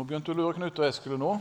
Nå 0.00 0.06
begynte 0.08 0.32
du 0.32 0.38
å 0.38 0.46
lure 0.46 0.56
Knut 0.56 0.78
og 0.80 0.86
jeg 0.86 0.94
skulle 0.96 1.18
nå. 1.20 1.34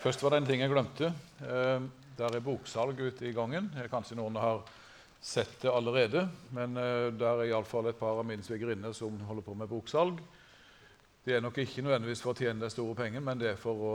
Først 0.00 0.22
var 0.24 0.32
det 0.32 0.38
en 0.40 0.46
ting 0.48 0.62
jeg 0.62 0.70
glemte. 0.72 1.10
Eh, 1.44 1.82
der 2.16 2.36
er 2.38 2.40
boksalg 2.40 3.02
ute 3.02 3.26
i 3.28 3.34
gangen. 3.36 3.66
Kanskje 3.92 4.16
noen 4.16 4.38
har 4.40 4.62
sett 5.20 5.58
det 5.60 5.68
allerede. 5.68 6.22
Men 6.56 6.78
eh, 6.80 7.10
der 7.12 7.42
er 7.42 7.50
iallfall 7.50 7.90
et 7.90 7.98
par 8.00 8.16
av 8.22 8.24
mine 8.24 8.46
svigerinner 8.46 8.96
som 8.96 9.18
holder 9.28 9.44
på 9.44 9.56
med 9.60 9.68
boksalg. 9.68 10.22
Det 11.26 11.36
er 11.36 11.44
nok 11.44 11.60
ikke 11.60 11.84
nødvendigvis 11.84 12.24
for 12.24 12.32
å 12.32 12.40
tjene 12.40 12.64
de 12.64 12.72
store 12.72 12.96
pengene, 13.02 13.20
men 13.28 13.44
det 13.44 13.50
er 13.50 13.60
for 13.60 13.84
å, 13.90 13.92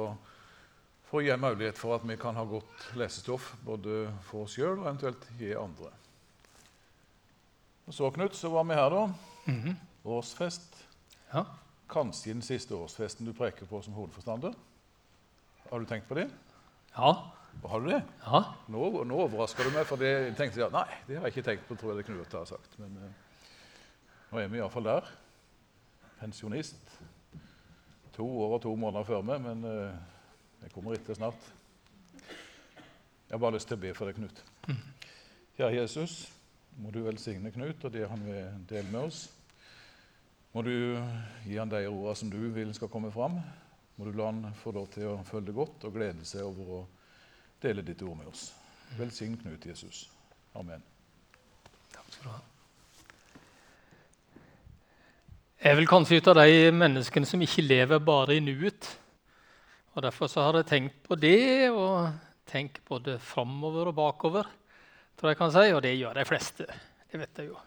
for 1.10 1.24
å 1.24 1.26
gi 1.26 1.34
en 1.34 1.42
mulighet 1.42 1.82
for 1.82 1.98
at 1.98 2.06
vi 2.06 2.20
kan 2.22 2.38
ha 2.38 2.46
godt 2.46 2.86
lesestoff 3.02 3.50
både 3.66 4.04
for 4.30 4.46
oss 4.46 4.60
sjøl 4.60 4.76
og 4.76 4.86
eventuelt 4.92 5.26
gi 5.42 5.56
andre. 5.58 5.90
Og 7.90 7.98
så, 7.98 8.14
Knut, 8.14 8.38
så 8.38 8.54
var 8.54 8.70
vi 8.70 8.78
her, 8.78 8.94
da. 8.94 9.04
Mhm. 9.50 9.84
Årsfest. 10.22 10.84
Ja. 11.34 11.48
Kanskje 11.94 12.34
den 12.34 12.42
siste 12.46 12.74
årsfesten 12.74 13.28
du 13.28 13.34
preker 13.38 13.70
på 13.70 13.82
som 13.86 13.94
hovedforstander? 13.94 14.56
Har 15.70 15.80
du 15.80 15.86
tenkt 15.90 16.08
på 16.10 16.18
det? 16.18 16.28
Ja. 16.96 17.14
Har 17.64 17.82
du 17.82 17.92
det? 17.92 18.02
ja. 18.26 18.40
Nå, 18.68 18.88
nå 19.06 19.20
overrasker 19.28 19.68
du 19.68 19.76
meg, 19.76 19.86
for 19.86 20.02
det 20.02 20.10
jeg 20.10 20.36
tenkte 20.40 20.64
jeg, 20.64 20.74
nei, 20.74 20.88
det 21.08 21.20
har 21.20 21.28
jeg 21.28 21.36
ikke 21.36 21.46
tenkt 21.52 21.68
på. 21.70 21.78
tror 21.78 21.94
jeg 21.94 22.02
det 22.02 22.08
Knut 22.10 22.34
har 22.34 22.48
sagt. 22.50 22.78
Men 22.82 22.98
eh, 22.98 23.52
nå 24.32 24.42
er 24.42 24.50
vi 24.50 24.60
iallfall 24.60 24.90
der. 24.90 25.12
Pensjonist. 26.20 26.96
To 28.18 28.26
år 28.46 28.58
og 28.58 28.64
to 28.66 28.74
måneder 28.78 29.06
før 29.08 29.22
meg, 29.26 29.46
men 29.46 29.64
eh, 29.70 30.02
jeg 30.66 30.74
kommer 30.74 30.98
etter 30.98 31.18
snart. 31.18 31.52
Jeg 32.18 33.38
har 33.38 33.42
bare 33.42 33.56
lyst 33.56 33.70
til 33.70 33.78
å 33.78 33.84
be 33.86 33.94
for 33.98 34.10
deg, 34.10 34.18
Knut. 34.18 34.44
Kjære 35.58 35.78
Jesus, 35.78 36.18
må 36.82 36.90
du 36.94 37.04
velsigne 37.06 37.54
Knut 37.54 37.86
og 37.86 37.94
det 37.94 38.10
han 38.10 38.26
vil 38.26 38.60
dele 38.70 38.90
med 38.90 39.08
oss. 39.08 39.24
Må 40.54 40.62
du 40.62 40.74
gi 41.48 41.58
han 41.58 41.72
de 41.72 41.82
ordene 41.90 42.16
som 42.16 42.30
du 42.30 42.38
vil 42.54 42.74
skal 42.78 42.92
komme 42.94 43.10
fram. 43.14 43.40
Må 43.98 44.06
du 44.06 44.14
la 44.18 44.30
han 44.30 44.46
få 44.58 44.74
lov 44.76 44.92
til 44.94 45.08
å 45.10 45.16
føle 45.26 45.48
det 45.48 45.56
godt 45.58 45.86
og 45.88 45.96
glede 45.96 46.26
seg 46.30 46.46
over 46.46 46.74
å 46.78 46.82
dele 47.64 47.86
ditt 47.86 48.02
ord 48.06 48.20
med 48.20 48.30
oss. 48.30 48.52
Velsign 49.00 49.38
Knut 49.42 49.66
Jesus. 49.66 50.06
Amen. 50.54 50.84
Takk 51.94 52.10
skal 52.14 52.28
du 52.28 52.32
ha. 52.36 52.42
Jeg 55.64 55.80
vel 55.80 55.90
kanskje 55.90 56.20
ut 56.20 56.30
av 56.30 56.42
de 56.44 56.70
menneskene 56.76 57.26
som 57.26 57.42
ikke 57.42 57.66
lever 57.66 58.02
bare 58.04 58.38
i 58.38 58.44
nuet. 58.44 58.90
Og 59.96 60.06
Derfor 60.06 60.30
så 60.30 60.46
har 60.46 60.60
jeg 60.60 60.70
tenkt 60.70 61.02
på 61.08 61.16
det, 61.18 61.72
og 61.72 62.12
tenkt 62.50 62.82
både 62.86 63.18
framover 63.22 63.90
og 63.90 63.98
bakover. 63.98 64.50
tror 65.18 65.34
jeg 65.34 65.38
kan 65.38 65.52
si, 65.52 65.72
Og 65.74 65.82
det 65.82 65.98
gjør 65.98 66.14
de 66.14 66.26
fleste. 66.26 66.66
Det 67.10 67.20
vet 67.20 67.38
jeg 67.38 67.48
jo. 67.48 67.62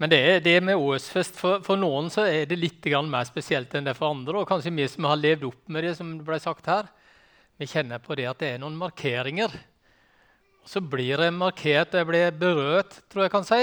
Men 0.00 0.08
det 0.08 0.20
er 0.24 0.38
det 0.40 0.56
med 0.64 0.80
Åsfest. 0.80 1.36
For, 1.36 1.60
for 1.64 1.76
noen 1.76 2.08
så 2.12 2.24
er 2.24 2.46
det 2.48 2.56
litt 2.56 2.86
mer 3.04 3.26
spesielt 3.28 3.74
enn 3.76 3.84
det 3.84 3.96
for 3.98 4.14
andre. 4.14 4.40
Og 4.40 4.48
kanskje 4.48 4.72
vi 4.72 4.88
som 4.88 5.04
har 5.04 5.20
levd 5.20 5.44
opp 5.50 5.68
med 5.68 5.84
det, 5.84 5.96
som 5.98 6.14
ble 6.24 6.38
sagt 6.40 6.66
her, 6.72 6.88
vi 7.60 7.68
kjenner 7.68 8.00
på 8.00 8.16
det 8.16 8.24
at 8.30 8.40
det 8.40 8.54
er 8.54 8.62
noen 8.62 8.78
markeringer. 8.80 9.52
Og 10.64 10.72
så 10.72 10.80
blir 10.80 11.20
jeg 11.20 11.36
markert, 11.36 11.92
jeg 11.92 12.08
blir 12.08 12.32
berørt, 12.32 12.96
tror 13.12 13.26
jeg 13.26 13.34
kan 13.34 13.44
si, 13.44 13.60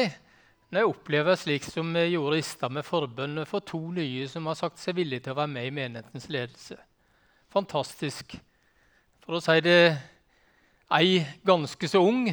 når 0.69 0.83
jeg 0.83 0.91
opplever 0.91 1.39
slik 1.39 1.65
som 1.65 1.89
jeg 1.97 2.13
gjorde 2.13 2.37
i 2.37 2.45
stad 2.45 2.73
med 2.75 2.85
forbønn 2.85 3.41
for 3.49 3.65
to 3.65 3.79
nye 3.95 4.27
som 4.29 4.45
har 4.51 4.59
sagt 4.59 4.81
seg 4.81 4.99
villige 4.99 5.25
til 5.25 5.33
å 5.33 5.39
være 5.39 5.53
med 5.55 5.69
i 5.69 5.73
menighetens 5.73 6.29
ledelse. 6.29 6.77
Fantastisk. 7.53 8.37
For 9.25 9.39
å 9.39 9.41
si 9.41 9.57
det 9.65 9.79
ei 10.93 11.23
ganske 11.47 11.89
så 11.89 12.05
ung, 12.05 12.27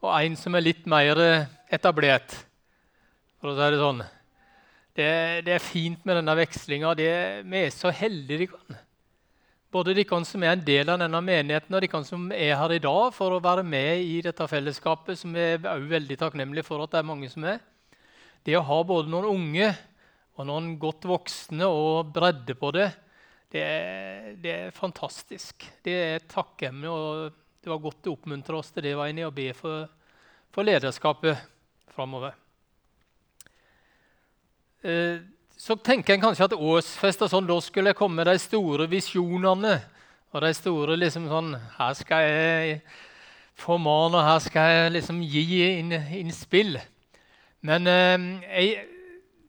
og 0.00 0.12
en 0.14 0.36
som 0.38 0.56
er 0.56 0.64
litt 0.64 0.86
mer 0.88 1.20
etablert. 1.68 2.47
For 3.38 3.52
å 3.52 3.56
si 3.56 3.70
det 3.70 3.78
sånn. 3.78 4.04
Det, 4.98 5.08
det 5.46 5.54
er 5.54 5.62
fint 5.62 6.04
med 6.08 6.18
denne 6.18 6.34
vekslinga. 6.40 6.94
Vi 6.98 7.62
er 7.62 7.74
så 7.74 7.92
heldige. 7.94 8.38
de 8.40 8.48
kan. 8.50 8.78
Både 9.70 9.92
de 9.94 10.04
kan 10.08 10.24
som 10.24 10.42
er 10.42 10.54
en 10.54 10.64
del 10.64 10.88
av 10.88 10.96
denne 11.02 11.20
menigheten, 11.20 11.74
og 11.76 11.82
de 11.84 11.90
kan 11.92 12.06
som 12.06 12.30
er 12.32 12.54
her 12.56 12.72
i 12.72 12.80
dag 12.80 13.12
for 13.12 13.36
å 13.36 13.42
være 13.44 13.62
med 13.68 14.00
i 14.00 14.22
dette 14.24 14.46
fellesskapet, 14.48 15.20
som 15.20 15.34
vi 15.36 15.44
er 15.44 15.60
også 15.60 15.90
veldig 15.90 16.16
takknemlige 16.22 16.64
for 16.64 16.80
at 16.82 16.94
det 16.94 17.02
er 17.02 17.10
mange 17.10 17.28
som 17.28 17.44
er. 17.46 17.60
Det 18.46 18.56
å 18.56 18.64
ha 18.64 18.78
både 18.88 19.12
noen 19.12 19.28
unge 19.28 19.68
og 20.38 20.48
noen 20.48 20.72
godt 20.80 21.04
voksne 21.10 21.68
og 21.68 22.14
bredde 22.16 22.56
på 22.56 22.72
det, 22.78 22.88
det 23.52 23.60
er, 23.60 24.32
det 24.40 24.54
er 24.54 24.74
fantastisk. 24.76 25.68
Det 25.84 25.94
er 26.00 26.16
et 26.16 26.28
takkemne, 26.32 26.88
og 26.88 27.38
det 27.60 27.70
var 27.70 27.84
godt 27.84 28.08
å 28.08 28.16
oppmuntre 28.16 28.56
oss 28.56 28.72
til 28.72 28.88
det 28.88 28.96
inne 28.96 29.28
og 29.28 29.36
be 29.36 29.50
for, 29.56 29.84
for 30.48 30.64
lederskapet 30.64 31.44
framover. 31.92 32.47
Eh, 34.82 35.18
så 35.58 35.74
tenker 35.74 36.14
en 36.14 36.22
kanskje 36.22 36.46
at 36.46 36.54
årsfest 36.54 37.24
og 37.26 37.30
sånn, 37.32 37.48
da 37.48 37.56
skulle 37.62 37.90
jeg 37.90 37.98
komme 37.98 38.20
med 38.20 38.28
de 38.30 38.36
store 38.38 38.86
visjonene. 38.90 39.78
Og 40.30 40.44
de 40.44 40.50
store 40.54 40.98
liksom 41.00 41.24
sånn 41.30 41.54
Her 41.78 41.94
skal 41.96 42.26
jeg 42.28 42.80
formane, 43.58 44.20
her 44.22 44.38
skal 44.44 44.70
jeg 44.70 44.92
liksom 44.98 45.22
gi 45.24 45.62
inn, 45.80 46.30
spill. 46.30 46.76
Men 47.66 47.90
eh, 47.90 48.28
jeg, 48.46 48.86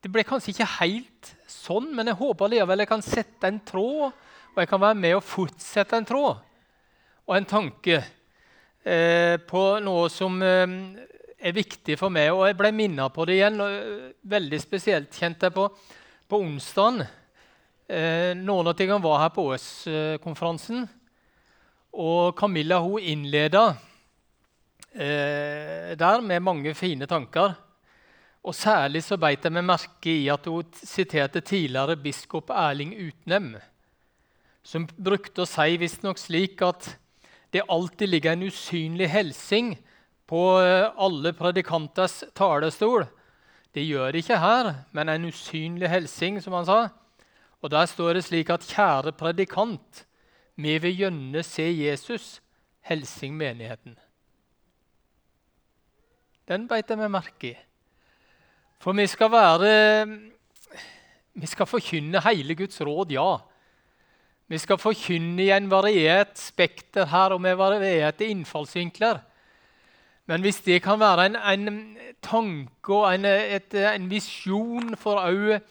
det 0.02 0.12
ble 0.12 0.26
kanskje 0.26 0.56
ikke 0.56 0.70
helt 0.80 1.34
sånn, 1.50 1.92
men 1.94 2.10
jeg 2.10 2.18
håper 2.18 2.50
likevel 2.50 2.82
jeg 2.82 2.90
kan 2.90 3.06
sette 3.06 3.52
en 3.52 3.60
tråd, 3.62 4.16
og 4.56 4.64
jeg 4.64 4.70
kan 4.72 4.82
være 4.82 4.98
med 4.98 5.18
og 5.20 5.28
fortsette 5.28 6.00
en 6.00 6.08
tråd 6.10 6.40
og 7.30 7.36
en 7.36 7.46
tanke 7.46 8.00
eh, 8.82 9.36
på 9.46 9.64
noe 9.86 10.08
som 10.10 10.40
eh, 10.42 10.72
er 11.40 11.56
viktig 11.56 11.96
for 12.00 12.14
meg. 12.14 12.32
Og 12.36 12.46
jeg 12.48 12.58
ble 12.60 12.74
minnet 12.76 13.16
på 13.16 13.26
det 13.26 13.40
igjen. 13.40 13.62
og 13.64 13.80
eh, 13.80 14.12
Veldig 14.36 14.60
spesielt 14.62 15.16
kjente 15.16 15.50
jeg 15.50 15.56
på 15.56 15.70
på 16.30 16.38
onsdagen. 16.46 17.02
Eh, 17.90 18.36
noen 18.38 18.70
av 18.70 18.76
tingene 18.78 19.02
var 19.02 19.24
her 19.24 19.32
på 19.34 19.48
OS-konferansen. 19.50 20.84
Og 21.98 22.36
Camilla 22.38 22.78
hun 22.84 23.02
innleda 23.02 23.64
eh, 24.94 25.96
der 25.98 26.22
med 26.22 26.46
mange 26.46 26.76
fine 26.78 27.10
tanker. 27.10 27.56
Og 28.46 28.56
Særlig 28.56 29.02
så 29.08 29.18
beit 29.20 29.44
jeg 29.44 29.56
meg 29.56 29.66
merke 29.68 30.14
i 30.14 30.30
at 30.30 30.46
hun 30.48 30.70
siterte 30.78 31.42
tidligere 31.42 31.98
biskop 32.00 32.54
Erling 32.54 32.94
Utnem, 33.10 33.56
som 34.64 34.86
brukte 34.96 35.44
å 35.44 35.50
si 35.50 35.76
visstnok 35.82 36.22
slik 36.22 36.62
at 36.64 36.94
det 37.50 37.66
alltid 37.66 38.14
ligger 38.14 38.38
en 38.38 38.46
usynlig 38.46 39.10
helsing 39.10 39.74
på 40.30 40.44
eh, 40.62 40.92
alle 41.02 41.34
predikanters 41.34 42.22
talestol 42.38 43.08
det 43.76 43.86
gjør 43.86 44.14
det 44.14 44.24
ikke 44.24 44.40
her, 44.42 44.72
men 44.98 45.10
en 45.10 45.30
usynlig 45.30 45.90
helsing, 45.92 46.40
som 46.42 46.56
han 46.58 46.66
sa. 46.66 46.80
Og 47.62 47.72
Der 47.72 47.86
står 47.86 48.14
det 48.14 48.24
slik 48.26 48.50
at 48.50 48.66
kjære 48.66 49.14
predikant, 49.14 50.06
vi 50.56 50.78
vil 50.78 50.96
gjerne 50.98 51.44
se 51.44 51.64
Jesus, 51.64 52.42
Hilsing 52.90 53.36
menigheten. 53.38 53.98
Den 56.48 56.66
beit 56.68 56.90
jeg 56.90 56.98
meg 56.98 57.12
merke 57.12 57.52
i. 57.52 57.58
For 58.82 58.96
vi 58.98 59.06
skal 59.08 59.30
være 59.32 60.08
Vi 61.40 61.46
skal 61.46 61.68
forkynne 61.70 62.22
hele 62.26 62.56
Guds 62.56 62.82
råd, 62.82 63.12
ja. 63.12 63.38
Vi 64.48 64.58
skal 64.58 64.80
forkynne 64.82 65.44
i 65.44 65.52
en 65.54 65.70
variert 65.72 66.40
spekter 66.40 67.06
her 67.06 67.36
og 67.36 67.42
med 67.42 67.56
varierte 67.56 68.26
innfallsvinkler. 68.26 69.22
Men 70.30 70.44
hvis 70.46 70.62
det 70.62 70.84
kan 70.86 71.00
være 71.02 71.26
en, 71.26 71.36
en 71.36 71.78
tanke 72.22 72.94
og 72.94 73.08
en, 73.16 73.26
en 73.26 74.10
visjon 74.12 74.94
for 74.96 75.24
øyet, 75.26 75.64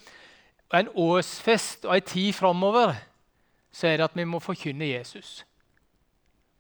en 0.75 0.89
årsfest 0.95 1.85
og 1.85 1.97
en 1.97 2.03
tid 2.03 2.33
framover, 2.33 2.97
så 3.73 3.87
er 3.87 3.97
det 3.97 4.09
at 4.09 4.17
vi 4.19 4.25
må 4.25 4.41
forkynne 4.43 4.89
Jesus. 4.89 5.47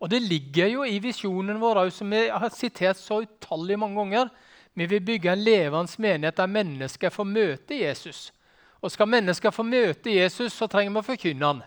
Og 0.01 0.11
det 0.11 0.23
ligger 0.23 0.67
jo 0.67 0.85
i 0.85 1.01
visjonen 1.03 1.59
vår, 1.61 1.89
som 1.91 2.11
vi 2.11 2.29
har 2.31 2.55
sitert 2.55 3.03
så 3.03 3.19
utallig 3.25 3.79
mange 3.79 3.99
ganger. 3.99 4.29
Vi 4.75 4.87
vil 4.87 5.01
bygge 5.01 5.33
en 5.33 5.43
levende 5.43 5.99
menighet 5.99 6.37
der 6.37 6.47
mennesker 6.47 7.11
får 7.11 7.25
møte 7.25 7.83
Jesus. 7.83 8.33
Og 8.81 8.95
skal 8.95 9.09
mennesker 9.11 9.51
få 9.51 9.63
møte 9.67 10.15
Jesus, 10.15 10.53
så 10.53 10.71
trenger 10.71 10.95
vi 10.95 11.03
å 11.03 11.09
forkynne 11.11 11.47
han. 11.47 11.63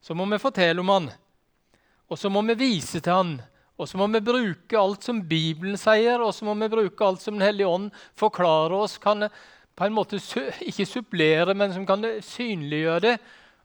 Så 0.00 0.14
må 0.14 0.24
vi 0.32 0.40
fortelle 0.40 0.80
om 0.80 0.88
han. 0.88 1.10
Og 2.08 2.18
så 2.18 2.32
må 2.32 2.40
vi 2.42 2.54
vise 2.54 3.00
til 3.00 3.12
han 3.12 3.40
og 3.82 3.88
så 3.90 3.98
må 3.98 4.06
vi 4.12 4.22
bruke 4.24 4.78
alt 4.78 5.02
som 5.04 5.20
Bibelen 5.26 5.78
sier, 5.80 6.22
og 6.22 6.30
så 6.34 6.46
må 6.46 6.54
vi 6.60 6.70
bruke 6.70 7.06
alt 7.06 7.22
som 7.22 7.34
Den 7.34 7.46
hellige 7.46 7.68
ånd 7.68 7.90
forklarer 8.18 8.76
oss. 8.78 8.98
Kan 9.02 9.26
på 9.74 9.86
en 9.86 9.96
måte 9.96 10.20
ikke 10.70 10.86
supplere, 10.86 11.54
men 11.54 11.74
som 11.74 11.86
kan 11.88 12.04
synliggjøre 12.22 13.00
det 13.06 13.16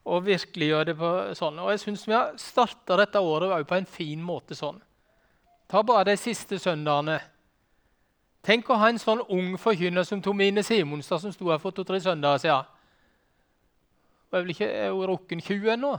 og 0.08 0.24
virkeliggjøre 0.24 0.90
det 0.90 0.96
på 0.98 1.14
sånn. 1.36 1.60
Og 1.60 1.74
jeg 1.74 1.84
syns 1.84 2.06
vi 2.08 2.16
har 2.16 2.36
starta 2.40 2.98
dette 3.02 3.20
året 3.20 3.68
på 3.68 3.76
en 3.78 3.90
fin 3.90 4.22
måte 4.24 4.56
sånn. 4.56 4.80
Ta 5.68 5.84
bare 5.84 6.14
de 6.14 6.16
siste 6.20 6.60
søndagene. 6.64 7.20
Tenk 8.48 8.70
å 8.72 8.78
ha 8.80 8.88
en 8.88 9.02
sånn 9.02 9.26
ung 9.36 9.58
forkynner 9.60 10.08
som 10.08 10.22
Tomine 10.24 10.64
Simonstad, 10.64 11.20
som 11.20 11.34
sto 11.36 11.50
her 11.52 11.60
for 11.60 11.76
to-tre 11.76 12.00
søndager 12.00 12.46
siden. 12.46 12.74
er 14.32 14.42
vel 14.42 14.54
ikke 14.54 14.70
er 14.72 14.92
hun 14.96 15.10
rukken 15.12 15.42
20 15.42 15.74
ennå? 15.76 15.92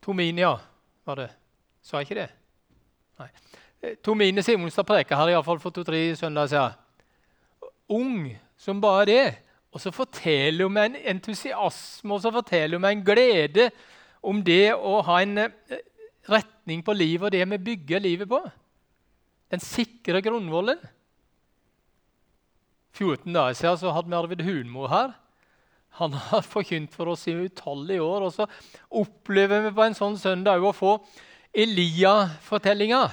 Tomine, 0.00 0.40
ja, 0.40 0.56
var 1.04 1.20
det. 1.20 1.30
Sa 1.82 2.00
jeg 2.00 2.08
ikke 2.08 2.20
det? 2.22 2.45
Nei. 3.20 3.28
Eh, 3.82 3.96
Tomine 4.04 4.42
Simonstad 4.42 4.86
preka 4.88 5.16
her 5.16 5.32
i 5.32 5.42
fall 5.44 5.60
for 5.62 5.74
to-tre 5.74 6.00
søndager 6.16 6.48
siden. 6.52 7.70
Ung 7.88 8.38
som 8.58 8.80
bare 8.80 9.06
det, 9.06 9.38
Og 9.72 9.80
så 9.80 9.90
forteller 9.92 10.64
hun 10.64 10.72
med 10.72 10.84
en 10.86 11.16
entusiasme 11.16 12.14
og 12.14 12.22
så 12.22 12.30
forteller 12.32 12.78
hun 12.78 12.80
med 12.80 12.94
en 12.94 13.04
glede 13.04 13.66
om 14.24 14.38
det 14.40 14.72
å 14.72 15.02
ha 15.04 15.18
en 15.20 15.38
eh, 15.38 15.82
retning 16.30 16.80
på 16.84 16.94
livet 16.96 17.26
og 17.26 17.34
det 17.34 17.42
vi 17.50 17.58
bygger 17.66 18.00
livet 18.00 18.28
på. 18.30 18.40
Den 19.52 19.60
sikre 19.60 20.22
grunnvollen. 20.24 20.80
14 22.96 23.28
dager 23.34 23.52
siden 23.58 23.78
så 23.82 23.92
hadde 23.92 24.08
vi 24.08 24.16
Arvid 24.16 24.44
Hunmo 24.46 24.88
her. 24.88 25.12
Han 26.00 26.12
har 26.12 26.40
forkynt 26.44 26.92
for 26.94 27.12
oss 27.12 27.26
i 27.28 27.36
utallige 27.36 28.02
år. 28.02 28.26
Og 28.26 28.32
så 28.32 28.48
opplever 28.88 29.66
vi 29.66 29.76
på 29.76 29.84
en 29.84 29.96
sånn 29.96 30.16
søndag 30.20 30.64
å 30.64 30.74
få 30.76 30.96
Elia-fortellinga 31.56 33.04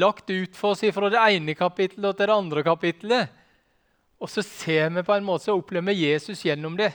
lagt 0.00 0.30
ut 0.30 0.56
for 0.56 0.72
oss 0.72 0.84
fra 0.94 1.10
det 1.12 1.20
ene 1.20 1.54
kapittelet 1.56 2.16
til 2.16 2.28
det 2.30 2.36
andre 2.36 2.62
kapittelet. 2.64 3.32
Og 4.20 4.30
så 4.32 4.44
ser 4.44 4.88
vi 4.94 5.04
på 5.04 5.12
en 5.12 5.26
måte 5.26 5.44
så 5.46 5.56
opplever 5.56 5.92
vi 5.92 6.08
Jesus 6.08 6.44
gjennom 6.46 6.76
det. 6.78 6.92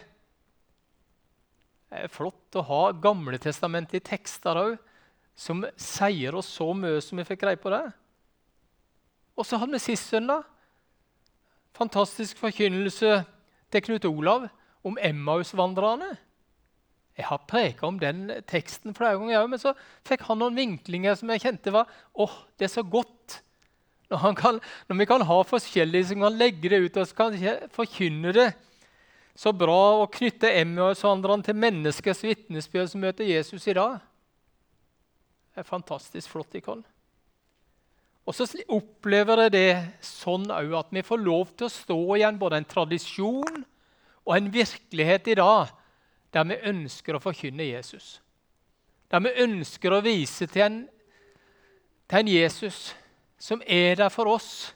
Det 1.91 2.05
er 2.05 2.13
flott 2.13 2.57
å 2.57 2.65
ha 2.65 2.81
Gamle 2.97 3.37
testamentet 3.41 3.99
i 3.99 4.05
tekster 4.13 4.57
òg, 4.57 4.77
som 5.37 5.63
sier 5.77 6.35
oss 6.37 6.49
så 6.49 6.71
mye 6.77 7.01
som 7.03 7.19
vi 7.19 7.27
fikk 7.27 7.43
greie 7.43 7.59
på 7.61 7.71
det. 7.73 7.83
Og 9.37 9.47
så 9.47 9.57
hadde 9.61 9.77
vi 9.77 9.83
sist 9.83 10.09
søndag 10.09 10.45
fantastisk 11.77 12.37
forkynnelse 12.41 13.21
til 13.71 13.83
Knut 13.85 14.05
Olav 14.05 14.47
om 14.83 14.97
Emmaus-vandrerne. 15.01 16.15
Jeg 17.19 17.27
har 17.27 17.43
preka 17.47 17.87
om 17.87 17.99
den 17.99 18.29
teksten 18.47 18.95
flere 18.95 19.19
ganger, 19.19 19.47
men 19.51 19.59
så 19.61 19.73
fikk 20.07 20.23
han 20.29 20.39
noen 20.41 20.57
vinklinger 20.57 21.17
som 21.19 21.31
jeg 21.33 21.43
kjente 21.43 21.73
var 21.75 21.89
åh, 22.15 22.35
det 22.57 22.69
er 22.69 22.73
så 22.73 22.83
godt. 22.87 23.41
Når, 24.11 24.35
kan, 24.35 24.59
når 24.89 24.99
vi 24.99 25.07
kan 25.07 25.23
ha 25.27 25.37
forskjellige 25.47 26.09
som 26.09 26.23
kan 26.25 26.39
legge 26.39 26.71
det 26.71 26.81
ut 26.83 26.99
og 26.99 27.15
kan 27.15 27.35
forkynne 27.71 28.33
det 28.35 28.49
så 29.37 29.53
bra 29.55 30.01
å 30.01 30.09
knytte 30.11 30.51
Emmaus-vandrerne 30.59 31.45
til 31.45 31.55
menneskers 31.55 32.23
vitnesbyrd 32.25 32.91
som 32.91 33.03
møter 33.03 33.27
Jesus 33.27 33.67
i 33.71 33.75
dag. 33.77 33.99
Det 35.51 35.63
er 35.63 35.67
fantastisk 35.67 36.31
flott. 36.31 36.55
Ikon. 36.59 36.83
Og 38.27 38.35
så 38.35 38.45
opplever 38.71 39.45
jeg 39.45 39.53
det 39.55 39.71
sånn 40.05 40.49
òg 40.53 40.75
at 40.77 40.91
vi 40.93 41.03
får 41.05 41.23
lov 41.23 41.53
til 41.55 41.67
å 41.67 41.73
stå 41.73 41.99
igjen 42.17 42.39
både 42.41 42.59
en 42.61 42.67
tradisjon 42.69 43.63
og 44.21 44.33
en 44.35 44.51
virkelighet 44.53 45.31
i 45.31 45.37
dag 45.39 45.71
der 46.31 46.47
vi 46.47 46.59
ønsker 46.71 47.17
å 47.17 47.23
forkynne 47.23 47.67
Jesus. 47.67 48.19
Der 49.11 49.23
vi 49.23 49.33
ønsker 49.43 49.93
å 49.93 50.03
vise 50.03 50.47
til 50.47 50.65
en, 50.65 50.77
til 52.07 52.21
en 52.21 52.31
Jesus 52.31 52.91
som 53.41 53.63
er 53.65 53.97
der 53.99 54.11
for 54.13 54.29
oss, 54.31 54.71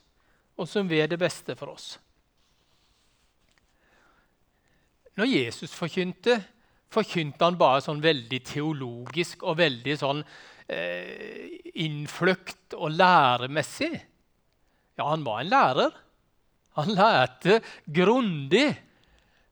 og 0.56 0.68
som 0.68 0.88
vil 0.90 1.08
det 1.12 1.20
beste 1.20 1.56
for 1.60 1.76
oss. 1.76 1.96
Når 5.16 5.30
Jesus 5.32 5.76
forkynte, 5.76 6.40
forkynte 6.92 7.44
han 7.44 7.60
bare 7.60 7.84
sånn 7.84 8.02
veldig 8.04 8.40
teologisk 8.48 9.46
og 9.48 9.60
veldig 9.62 9.96
sånn 10.00 10.24
eh, 10.68 11.56
innfløkt 11.86 12.76
og 12.76 12.96
læremessig. 12.96 13.94
Ja, 14.96 15.12
han 15.12 15.24
var 15.28 15.44
en 15.44 15.52
lærer. 15.52 15.96
Han 16.80 16.92
lærte 16.96 17.62
grundig. 17.86 18.68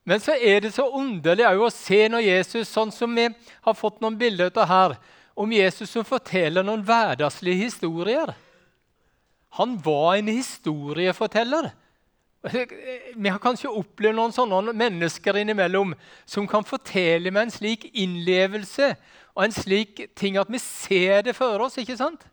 Men 0.04 0.20
så 0.20 0.36
er 0.36 0.66
det 0.66 0.74
så 0.76 0.90
underlig 0.92 1.48
å 1.48 1.70
se 1.72 2.02
når 2.12 2.26
Jesus, 2.26 2.72
sånn 2.72 2.92
som 2.92 3.14
vi 3.16 3.30
har 3.64 3.76
fått 3.78 4.02
noen 4.04 4.18
bilder 4.20 4.52
av 4.60 4.68
her, 4.68 4.96
om 5.34 5.52
Jesus 5.56 5.90
som 5.90 6.06
forteller 6.06 6.66
noen 6.66 6.84
hverdagslige 6.86 7.70
historier. 7.70 8.34
Han 9.58 9.78
var 9.82 10.18
en 10.18 10.28
historieforteller. 10.28 11.72
Vi 13.16 13.30
har 13.32 13.40
kanskje 13.40 13.72
opplevd 13.72 14.18
noen 14.18 14.34
sånne 14.36 14.76
mennesker 14.76 15.40
innimellom 15.40 15.94
som 16.28 16.48
kan 16.50 16.66
fortelle 16.68 17.32
med 17.32 17.46
en 17.46 17.54
slik 17.54 17.88
innlevelse 17.94 18.90
og 19.34 19.46
en 19.46 19.56
slik 19.56 20.04
ting 20.20 20.36
at 20.42 20.52
vi 20.52 20.60
ser 20.60 21.24
det 21.30 21.38
for 21.38 21.64
oss. 21.64 21.80
ikke 21.80 21.98
sant? 21.98 22.26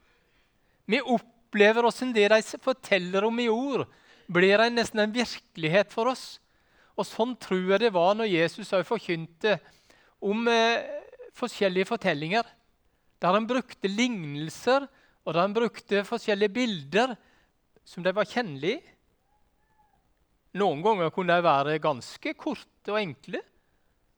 Vi 0.90 0.98
opplever 1.00 1.86
åssen 1.86 2.12
det 2.12 2.26
de 2.32 2.42
forteller 2.58 3.24
om 3.24 3.38
i 3.38 3.48
ord, 3.48 3.86
blir 4.26 4.58
en 4.58 4.74
nesten 4.74 5.04
en 5.04 5.14
virkelighet 5.14 5.94
for 5.94 6.10
oss. 6.10 6.39
Og 7.00 7.08
Sånn 7.08 7.32
tror 7.40 7.72
jeg 7.72 7.82
det 7.86 7.94
var 7.94 8.16
når 8.18 8.28
Jesus 8.28 8.68
også 8.68 8.84
forkynte 8.84 9.56
om 10.20 10.44
eh, 10.52 10.84
forskjellige 11.36 11.88
fortellinger. 11.88 12.44
Der 13.20 13.36
han 13.36 13.48
brukte 13.48 13.88
lignelser 13.88 14.84
og 15.24 15.32
der 15.32 15.42
han 15.44 15.56
brukte 15.56 16.04
forskjellige 16.08 16.52
bilder 16.52 17.14
som 17.88 18.04
de 18.04 18.12
var 18.16 18.28
kjennelige. 18.28 18.82
Noen 20.60 20.82
ganger 20.82 21.12
kunne 21.14 21.36
de 21.36 21.46
være 21.46 21.80
ganske 21.82 22.34
korte 22.38 22.92
og 22.92 23.00
enkle. 23.00 23.40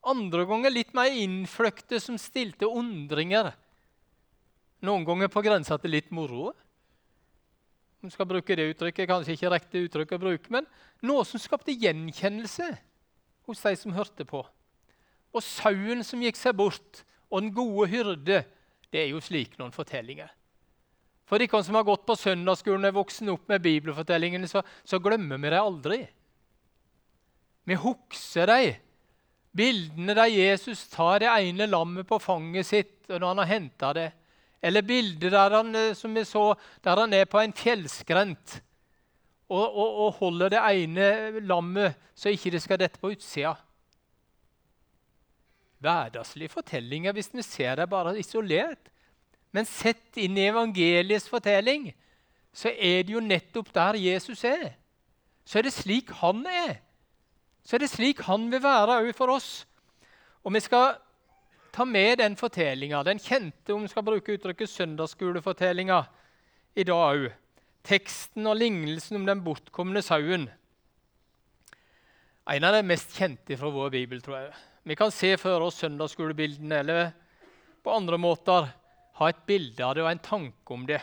Andre 0.09 0.47
ganger 0.49 0.73
litt 0.73 0.95
mer 0.97 1.13
innfløkte, 1.15 2.01
som 2.03 2.17
stilte 2.19 2.67
undringer. 2.67 3.53
Noen 4.83 5.05
ganger 5.07 5.31
på 5.31 5.43
grensa 5.45 5.77
til 5.79 5.95
litt 5.95 6.11
moro. 6.15 6.51
Om 8.03 8.11
skal 8.11 8.27
bruke 8.27 8.57
det 8.59 8.67
uttrykket, 8.73 9.07
Kanskje 9.09 9.37
ikke 9.37 9.53
riktig 9.53 9.85
uttrykk 9.87 10.17
å 10.17 10.23
bruke, 10.25 10.51
men 10.51 10.67
noe 11.07 11.23
som 11.27 11.41
skapte 11.41 11.75
gjenkjennelse 11.75 12.73
hos 13.47 13.63
de 13.63 13.75
som 13.79 13.95
hørte 13.95 14.27
på. 14.27 14.43
Og 15.33 15.45
sauen 15.45 16.03
som 16.05 16.23
gikk 16.23 16.39
seg 16.39 16.57
bort, 16.59 17.05
og 17.31 17.45
den 17.45 17.53
gode 17.55 17.89
hyrde, 17.93 18.43
det 18.93 19.05
er 19.05 19.13
jo 19.13 19.23
slik 19.25 19.55
noen 19.61 19.73
fortellinger. 19.73 20.31
For 21.31 21.41
de 21.41 21.47
som 21.49 21.79
har 21.79 21.87
gått 21.87 22.03
på 22.05 22.17
søndagsskolen 22.19 22.85
og 22.85 22.91
er 22.91 22.99
voksen 22.99 23.31
opp 23.33 23.47
med 23.49 23.63
bibelfortellingene, 23.65 24.51
så, 24.51 24.61
så 24.85 24.99
glemmer 25.01 25.39
vi 25.41 25.53
dem 25.55 25.63
aldri. 25.63 26.01
Vi 27.65 27.79
husker 27.79 28.51
dem. 28.51 28.81
Bildene 29.53 30.17
der 30.17 30.33
Jesus 30.33 30.87
tar 30.89 31.23
det 31.23 31.31
ene 31.31 31.69
lammet 31.69 32.09
på 32.09 32.19
fanget 32.21 32.67
sitt 32.67 33.11
og 33.11 33.19
når 33.21 33.27
han 33.29 33.41
har 33.43 33.51
henta 33.51 33.93
det. 33.97 34.07
Eller 34.63 34.87
bildet 34.87 35.33
der 35.33 35.57
han, 35.57 35.75
eh, 35.75 35.95
som 35.99 36.15
vi 36.15 36.25
så, 36.25 36.53
der 36.85 37.01
han 37.01 37.13
er 37.13 37.25
på 37.25 37.41
en 37.43 37.53
fjellskrent 37.53 38.61
og, 39.53 39.67
og, 39.67 39.97
og 40.07 40.13
holder 40.21 40.55
det 40.55 40.63
ene 40.63 41.41
lammet 41.45 41.99
så 42.15 42.33
ikke 42.33 42.55
det 42.55 42.63
skal 42.63 42.81
dette 42.81 43.01
på 43.01 43.11
utsida. 43.13 43.57
Hverdagslige 45.83 46.53
fortellinger 46.53 47.13
hvis 47.13 47.33
vi 47.35 47.43
ser 47.43 47.75
det 47.81 47.91
bare 47.91 48.15
isolert. 48.19 48.89
Men 49.53 49.69
sett 49.69 50.17
inn 50.17 50.39
i 50.39 50.47
evangeliets 50.49 51.29
fortelling, 51.29 51.91
så 52.57 52.71
er 52.73 53.03
det 53.05 53.13
jo 53.13 53.21
nettopp 53.21 53.69
der 53.75 53.99
Jesus 54.01 54.45
er. 54.49 54.79
Så 55.45 55.59
er 55.59 55.67
det 55.67 55.75
slik 55.75 56.13
han 56.23 56.47
er. 56.47 56.79
Så 57.67 57.77
er 57.77 57.85
det 57.85 57.91
slik 57.93 58.23
han 58.29 58.49
vil 58.53 58.63
være 58.63 59.03
òg 59.03 59.11
for 59.17 59.35
oss. 59.35 59.67
Og 60.43 60.55
vi 60.55 60.63
skal 60.65 60.95
ta 61.73 61.85
med 61.89 62.19
den 62.21 62.37
fortellinga, 62.37 63.03
den 63.03 63.21
kjente 63.23 63.73
om 63.73 63.87
skal 63.89 64.05
bruke 64.05 64.37
uttrykket 64.37 64.71
søndagsskolefortellinga 64.71 66.03
i 66.77 66.85
dag 66.85 67.01
òg. 67.07 67.31
Teksten 67.83 68.47
og 68.47 68.61
lignelsen 68.61 69.19
om 69.19 69.25
den 69.27 69.41
bortkomne 69.43 70.03
sauen. 70.05 70.47
En 72.53 72.67
av 72.69 72.77
de 72.77 72.85
mest 72.87 73.17
kjente 73.17 73.57
fra 73.59 73.73
vår 73.73 73.91
bibel, 73.95 74.21
tror 74.23 74.39
jeg. 74.39 74.53
Vi 74.87 74.99
kan 74.99 75.11
se 75.15 75.33
for 75.41 75.65
oss 75.65 75.81
søndagsskolebildene 75.83 76.79
eller 76.83 77.11
på 77.83 77.91
andre 77.95 78.19
måter 78.21 78.69
ha 79.19 79.29
et 79.31 79.43
bilde 79.47 79.83
av 79.83 79.97
det 79.97 80.05
og 80.05 80.13
en 80.13 80.23
tanke 80.23 80.75
om 80.75 80.87
det. 80.87 81.01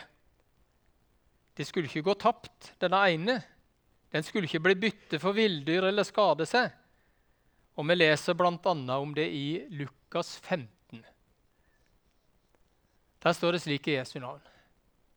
Det 1.56 1.66
skulle 1.68 1.90
ikke 1.90 2.06
gå 2.06 2.16
tapt, 2.20 2.72
denne 2.80 3.00
ene. 3.10 3.40
Den 4.12 4.24
skulle 4.24 4.48
ikke 4.48 4.62
bli 4.64 4.78
bytte 4.88 5.20
for 5.20 5.36
villdyr 5.36 5.90
eller 5.90 6.06
skade 6.08 6.46
seg. 6.48 6.70
Og 7.76 7.86
Vi 7.88 7.96
leser 7.96 8.36
bl.a. 8.36 8.74
om 8.96 9.14
det 9.16 9.28
i 9.28 9.46
Lukas 9.68 9.99
15. 10.42 11.04
Der 13.20 13.32
står 13.36 13.52
det 13.52 13.62
slik 13.62 13.88
i 13.88 13.98
Jesu 13.98 14.18
navn. 14.20 14.40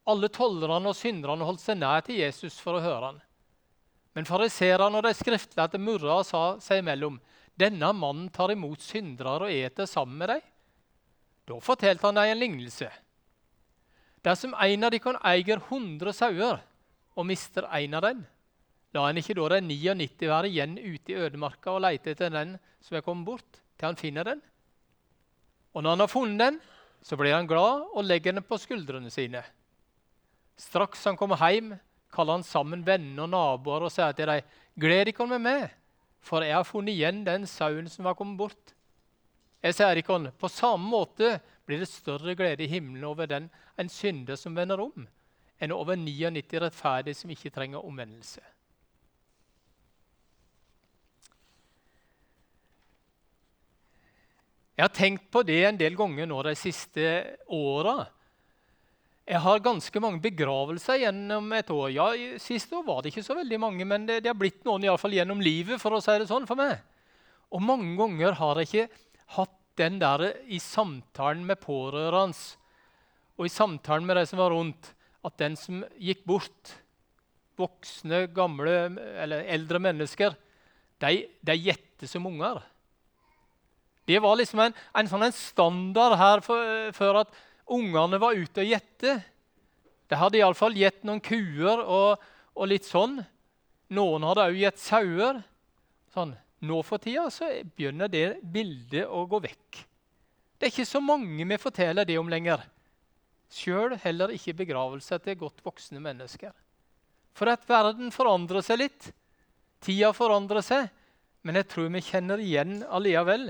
Alle 0.05 0.27
tollerne 0.27 0.91
og 0.91 0.97
synderne 0.97 1.45
holdt 1.47 1.63
seg 1.63 1.79
nær 1.79 2.03
til 2.03 2.19
Jesus 2.19 2.59
for 2.59 2.77
å 2.77 2.83
høre 2.83 3.11
han. 3.11 3.21
Men 4.13 4.27
fariserene 4.29 4.99
og 4.99 5.07
de 5.07 5.13
skriftlærte 5.17 5.79
murra 5.81 6.19
sa 6.27 6.59
seg 6.61 6.83
imellom.: 6.83 7.17
Denne 7.57 7.93
mannen 7.93 8.29
tar 8.33 8.51
imot 8.51 8.81
syndere 8.81 9.47
og 9.47 9.51
eter 9.51 9.85
sammen 9.89 10.17
med 10.17 10.29
dem. 10.29 10.45
Da 11.47 11.59
fortalte 11.59 12.07
han 12.07 12.15
dem 12.19 12.31
en 12.31 12.39
lignelse. 12.39 12.91
Dersom 14.23 14.53
en 14.53 14.83
av 14.83 14.91
dem 14.91 15.17
eier 15.23 15.59
100 15.59 16.13
sauer 16.13 16.61
og 17.15 17.25
mister 17.27 17.67
en 17.67 17.93
av 17.93 18.05
dem, 18.05 18.23
la 18.93 19.09
en 19.09 19.17
ikke 19.17 19.35
da 19.35 19.49
de 19.55 19.61
99 19.65 20.29
være 20.29 20.49
igjen 20.49 20.77
ute 20.77 21.11
i 21.11 21.19
ødemarka 21.25 21.73
og 21.73 21.83
lete 21.83 22.13
etter 22.13 22.29
den 22.29 22.57
som 22.81 22.97
er 22.97 23.03
kommet 23.05 23.25
bort, 23.25 23.61
til 23.77 23.89
han 23.89 23.99
finner 23.99 24.23
den? 24.23 24.41
Og 25.73 25.81
når 25.81 25.95
han 25.95 26.03
har 26.05 26.11
funnet 26.11 26.41
den, 26.41 26.59
så 27.03 27.17
blir 27.19 27.35
han 27.35 27.49
glad 27.49 27.89
og 27.91 28.05
legger 28.05 28.35
den 28.35 28.45
på 28.45 28.59
skuldrene 28.61 29.11
sine. 29.11 29.41
Straks 30.59 31.03
han 31.09 31.17
kommer 31.17 31.41
hjem, 31.41 31.73
kaller 32.13 32.37
han 32.37 32.45
sammen 32.45 32.85
venner 32.85 33.25
og 33.25 33.33
naboer 33.33 33.87
og 33.87 33.91
sier 33.91 34.13
til 34.15 34.29
dem, 34.29 34.53
gled 34.79 35.09
dere 35.09 35.27
med 35.33 35.43
meg, 35.43 35.65
for 36.23 36.45
jeg 36.45 36.55
har 36.55 36.67
funnet 36.67 36.93
igjen 36.93 37.25
den 37.25 37.49
sauen 37.49 37.89
som 37.91 38.05
var 38.07 38.15
kommet 38.17 38.37
bort. 38.39 38.75
Jeg 39.63 39.75
sier 39.75 39.97
ikke 39.97 40.31
På 40.39 40.47
samme 40.51 40.85
måte 40.89 41.39
blir 41.65 41.79
det 41.79 41.87
større 41.87 42.35
glede 42.35 42.63
i 42.63 42.67
himmelen 42.67 43.03
over 43.03 43.25
den 43.25 43.49
en 43.77 43.89
synder 43.89 44.35
som 44.35 44.55
vender 44.55 44.79
om, 44.79 45.07
enn 45.59 45.71
over 45.71 45.95
99 45.95 46.59
rettferdige 46.59 47.15
som 47.15 47.29
ikke 47.31 47.49
trenger 47.49 47.85
omvendelse. 47.85 48.41
Jeg 54.73 54.87
har 54.87 54.93
tenkt 54.95 55.27
på 55.29 55.43
det 55.45 55.59
en 55.67 55.77
del 55.77 55.93
ganger 55.97 56.25
nå 56.29 56.39
de 56.47 56.55
siste 56.57 57.09
åra. 57.53 58.07
Jeg 59.23 59.39
har 59.45 59.61
ganske 59.63 60.01
mange 60.01 60.19
begravelser 60.23 61.03
gjennom 61.03 61.51
et 61.55 61.69
år. 61.71 61.91
Ja, 61.93 62.07
Sist 62.41 62.73
år 62.73 62.81
var 62.87 63.03
det 63.03 63.13
ikke 63.13 63.23
så 63.23 63.37
veldig 63.37 63.59
mange, 63.61 63.85
men 63.85 64.07
det, 64.09 64.23
det 64.25 64.31
har 64.31 64.39
blitt 64.39 64.65
noen 64.65 64.83
i 64.83 64.89
alle 64.89 64.99
fall 64.99 65.13
gjennom 65.13 65.43
livet. 65.45 65.79
for 65.81 65.93
å 65.93 66.01
si 66.03 66.17
det 66.17 66.27
sånn 66.31 66.49
for 66.49 66.59
meg. 66.59 66.81
Og 67.53 67.61
mange 67.61 67.93
ganger 67.99 68.35
har 68.39 68.59
jeg 68.59 68.71
ikke 68.71 69.05
hatt 69.37 69.59
den 69.77 70.01
der 70.01 70.25
i 70.49 70.59
samtalen 70.61 71.45
med 71.45 71.61
pårørende 71.61 72.57
og 73.37 73.47
i 73.47 73.53
samtalen 73.53 74.05
med 74.05 74.17
de 74.19 74.25
som 74.29 74.41
var 74.41 74.53
rundt, 74.53 74.91
at 75.25 75.37
den 75.41 75.55
som 75.57 75.79
gikk 75.97 76.25
bort, 76.29 76.73
voksne, 77.57 78.27
gamle 78.33 78.75
eller 79.21 79.47
eldre 79.53 79.81
mennesker, 79.81 80.35
de, 81.01 81.25
de 81.41 81.55
gjetter 81.57 82.09
som 82.09 82.27
unger. 82.29 82.61
Det 84.05 84.19
var 84.19 84.35
liksom 84.35 84.59
en, 84.65 84.73
en 84.99 85.09
sånn 85.09 85.27
en 85.29 85.35
standard 85.35 86.17
her 86.19 86.43
for, 86.43 86.91
for 86.95 87.21
at 87.21 87.31
ungene 87.71 88.19
var 88.19 88.35
ute 88.35 88.63
og 88.63 88.73
gjette. 88.73 89.15
De 90.11 90.19
hadde 90.19 90.39
iallfall 90.41 90.75
gjett 90.77 91.05
noen 91.07 91.21
kuer 91.23 91.79
og, 91.83 92.23
og, 92.53 92.65
litt 92.67 92.87
sånn. 92.87 93.21
Noen 93.93 94.27
hadde 94.27 94.49
òg 94.51 94.59
gjett 94.59 94.81
sauer. 94.81 95.39
Sånn. 96.13 96.35
Nå 96.63 96.79
for 96.87 97.01
tida 97.03 97.25
så 97.33 97.49
begynner 97.75 98.11
det 98.11 98.39
bildet 98.43 99.07
å 99.07 99.25
gå 99.27 99.39
vekk. 99.43 99.79
Det 100.55 100.67
er 100.67 100.71
ikke 100.71 100.87
så 100.87 101.01
mange 101.03 101.47
vi 101.47 101.59
forteller 101.59 102.07
det 102.07 102.19
om 102.19 102.29
lenger. 102.31 102.61
Sjøl 103.51 103.97
heller 104.03 104.31
ikke 104.33 104.55
begravelse 104.63 105.19
til 105.23 105.39
godt 105.41 105.59
voksne 105.65 105.99
mennesker. 106.03 106.53
For 107.35 107.49
at 107.51 107.65
verden 107.67 108.13
forandrer 108.13 108.63
seg 108.65 108.83
litt. 108.83 109.09
Tida 109.83 110.13
forandrer 110.15 110.63
seg. 110.63 110.87
Men 111.43 111.59
jeg 111.59 111.67
tror 111.71 111.89
vi 111.91 112.03
kjenner 112.05 112.39
igjen 112.39 112.79
allikevel. 112.87 113.49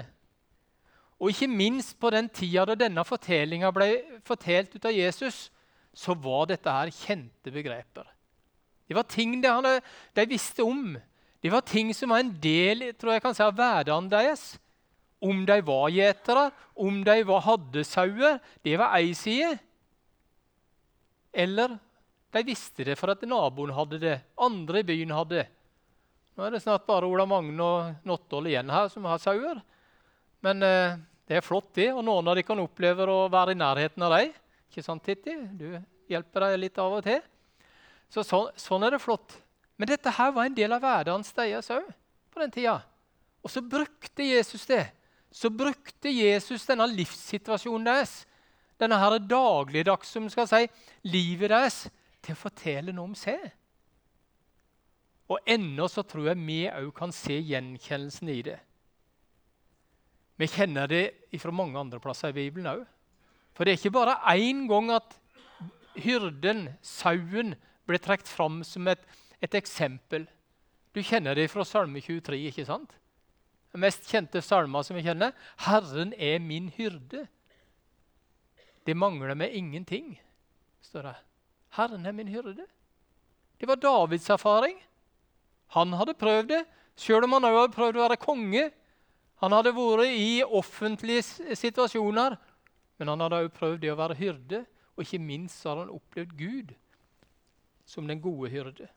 Og 1.24 1.32
ikke 1.32 1.48
minst 1.48 1.96
på 2.04 2.10
den 2.12 2.28
tida 2.28 2.66
da 2.68 2.76
denne 2.76 3.06
fortellinga 3.08 3.70
ble 3.72 3.88
fortalt 4.28 4.74
ut 4.76 4.88
av 4.90 4.92
Jesus, 4.92 5.46
så 5.96 6.12
var 6.20 6.50
dette 6.50 6.68
her 6.68 6.92
kjente 6.92 7.54
begreper. 7.54 8.10
Det 8.84 8.98
var 8.98 9.08
ting 9.08 9.38
de, 9.40 9.48
hadde, 9.48 9.78
de 10.20 10.26
visste 10.28 10.66
om. 10.68 10.98
Det 11.40 11.52
var 11.54 11.64
ting 11.64 11.94
som 11.96 12.12
var 12.12 12.26
en 12.26 12.34
del 12.44 12.90
tror 13.00 13.16
jeg 13.16 13.24
kan 13.24 13.38
si, 13.38 13.46
av 13.46 13.56
hverdagen 13.56 14.10
deres. 14.12 14.44
Om 15.24 15.46
de 15.48 15.58
var 15.64 15.94
gjetere, 15.96 16.50
om 16.76 17.00
de 17.08 17.16
var, 17.30 17.46
hadde 17.48 17.86
sauer, 17.88 18.42
det 18.68 18.76
var 18.82 18.98
ei 18.98 19.14
side. 19.16 19.54
Eller 21.32 21.78
de 22.36 22.44
visste 22.44 22.84
det 22.84 22.98
for 23.00 23.14
at 23.14 23.24
naboen 23.24 23.72
hadde 23.78 24.02
det, 24.02 24.18
andre 24.36 24.84
i 24.84 24.88
byen 24.92 25.16
hadde 25.16 25.40
det. 25.40 25.48
Nå 26.36 26.44
er 26.44 26.56
det 26.56 26.64
snart 26.66 26.84
bare 26.90 27.08
Ola 27.08 27.24
Magne 27.30 27.64
og 27.64 28.08
Nottol 28.10 28.50
igjen 28.50 28.72
her 28.74 28.92
som 28.92 29.06
har 29.08 29.22
sauer. 29.22 29.62
Men 30.44 30.66
eh, 30.66 31.00
det 31.30 31.40
er 31.40 31.46
flott, 31.46 31.72
det. 31.78 31.90
Og 31.94 32.04
noen 32.06 32.28
av 32.28 32.38
de 32.38 32.44
kan 32.46 32.60
oppleve 32.60 33.08
å 33.10 33.28
være 33.32 33.56
i 33.56 33.60
nærheten 33.60 34.04
av 34.06 34.18
deg. 34.18 34.34
Ikke 34.70 34.84
sant, 34.86 35.04
Titti? 35.06 35.36
Du 35.56 35.68
hjelper 36.12 36.48
deg 36.48 36.60
litt 36.66 36.82
av 36.82 36.98
og 36.98 37.06
til. 37.06 37.22
Så, 38.12 38.26
så 38.28 38.46
sånn 38.60 38.84
er 38.86 38.96
det 38.96 39.02
flott. 39.04 39.38
Men 39.80 39.90
dette 39.90 40.12
her 40.14 40.34
var 40.36 40.48
en 40.48 40.58
del 40.58 40.76
av 40.76 40.84
hverdagen 40.84 41.26
deres 41.38 41.72
òg 41.74 41.88
på 42.34 42.42
den 42.44 42.54
tida. 42.54 42.76
Og 43.44 43.52
så 43.52 43.64
brukte 43.64 44.26
Jesus 44.26 44.68
det. 44.70 44.86
Så 45.34 45.50
brukte 45.50 46.12
Jesus 46.14 46.68
denne 46.70 46.86
livssituasjonen 46.92 47.88
deres, 47.88 48.14
denne 48.78 49.00
her 49.02 49.18
dagligdags, 49.18 50.12
som 50.14 50.28
skal 50.30 50.46
si, 50.50 50.68
livet 51.10 51.50
deres, 51.50 51.88
til 52.24 52.36
å 52.36 52.42
fortelle 52.44 52.94
noe 52.94 53.10
om 53.10 53.16
seg. 53.18 53.42
Og 55.34 55.42
ennå 55.50 55.88
så 55.90 56.04
tror 56.06 56.30
jeg 56.30 56.44
vi 56.46 56.60
òg 56.70 56.92
kan 56.96 57.14
se 57.16 57.40
gjenkjennelsen 57.40 58.30
i 58.30 58.42
det. 58.46 58.60
Vi 60.40 60.50
kjenner 60.50 60.90
det 60.90 61.04
fra 61.42 61.54
mange 61.54 61.78
andre 61.80 62.00
plasser 62.02 62.34
i 62.34 62.38
Bibelen 62.38 62.72
òg. 62.72 62.86
For 63.54 63.66
det 63.66 63.74
er 63.74 63.82
ikke 63.82 63.94
bare 63.94 64.18
én 64.34 64.66
gang 64.70 64.90
at 64.96 65.14
hyrden, 66.02 66.68
sauen, 66.82 67.54
ble 67.86 68.00
trukket 68.02 68.32
fram 68.32 68.62
som 68.66 68.88
et, 68.90 69.02
et, 69.44 69.54
eksempel. 69.54 70.26
Du 70.96 71.02
kjenner 71.04 71.36
det 71.38 71.50
fra 71.52 71.66
Salme 71.68 72.02
23, 72.02 72.40
ikke 72.50 72.66
sant? 72.66 72.96
Den 73.74 73.84
mest 73.84 74.08
kjente 74.10 74.42
salma 74.46 74.84
som 74.86 74.96
vi 74.96 75.04
kjenner. 75.06 75.34
'Herren 75.58 76.14
er 76.14 76.40
min 76.40 76.70
hyrde'. 76.70 77.28
Det 78.86 78.96
mangler 78.98 79.34
meg 79.36 79.56
ingenting, 79.56 80.20
står 80.82 81.10
det. 81.10 81.16
Herren 81.74 82.06
er 82.06 82.12
min 82.12 82.28
hyrde. 82.28 82.66
Det 83.60 83.68
var 83.68 83.76
Davids 83.76 84.30
erfaring. 84.30 84.78
Han 85.74 85.94
hadde 85.94 86.14
prøvd 86.14 86.50
det, 86.52 86.64
sjøl 86.96 87.26
om 87.26 87.34
han 87.34 87.48
òg 87.50 87.60
hadde 87.62 87.76
prøvd 87.78 87.98
å 87.98 88.06
være 88.06 88.22
konge 88.22 88.70
han 89.44 89.52
hadde 89.52 89.74
vært 89.76 90.08
i 90.08 90.40
offentlige 90.44 91.56
situasjoner, 91.60 92.38
men 93.00 93.12
han 93.12 93.24
hadde 93.26 93.42
også 93.44 93.58
prøvd 93.58 93.82
det 93.84 93.92
å 93.92 94.00
være 94.00 94.20
hyrde. 94.20 94.64
Og 94.94 95.04
ikke 95.04 95.20
minst 95.20 95.64
har 95.68 95.82
han 95.82 95.92
opplevd 95.92 96.36
Gud 96.38 96.76
som 97.90 98.08
den 98.08 98.22
gode 98.24 98.52
hyrde. 98.54 98.88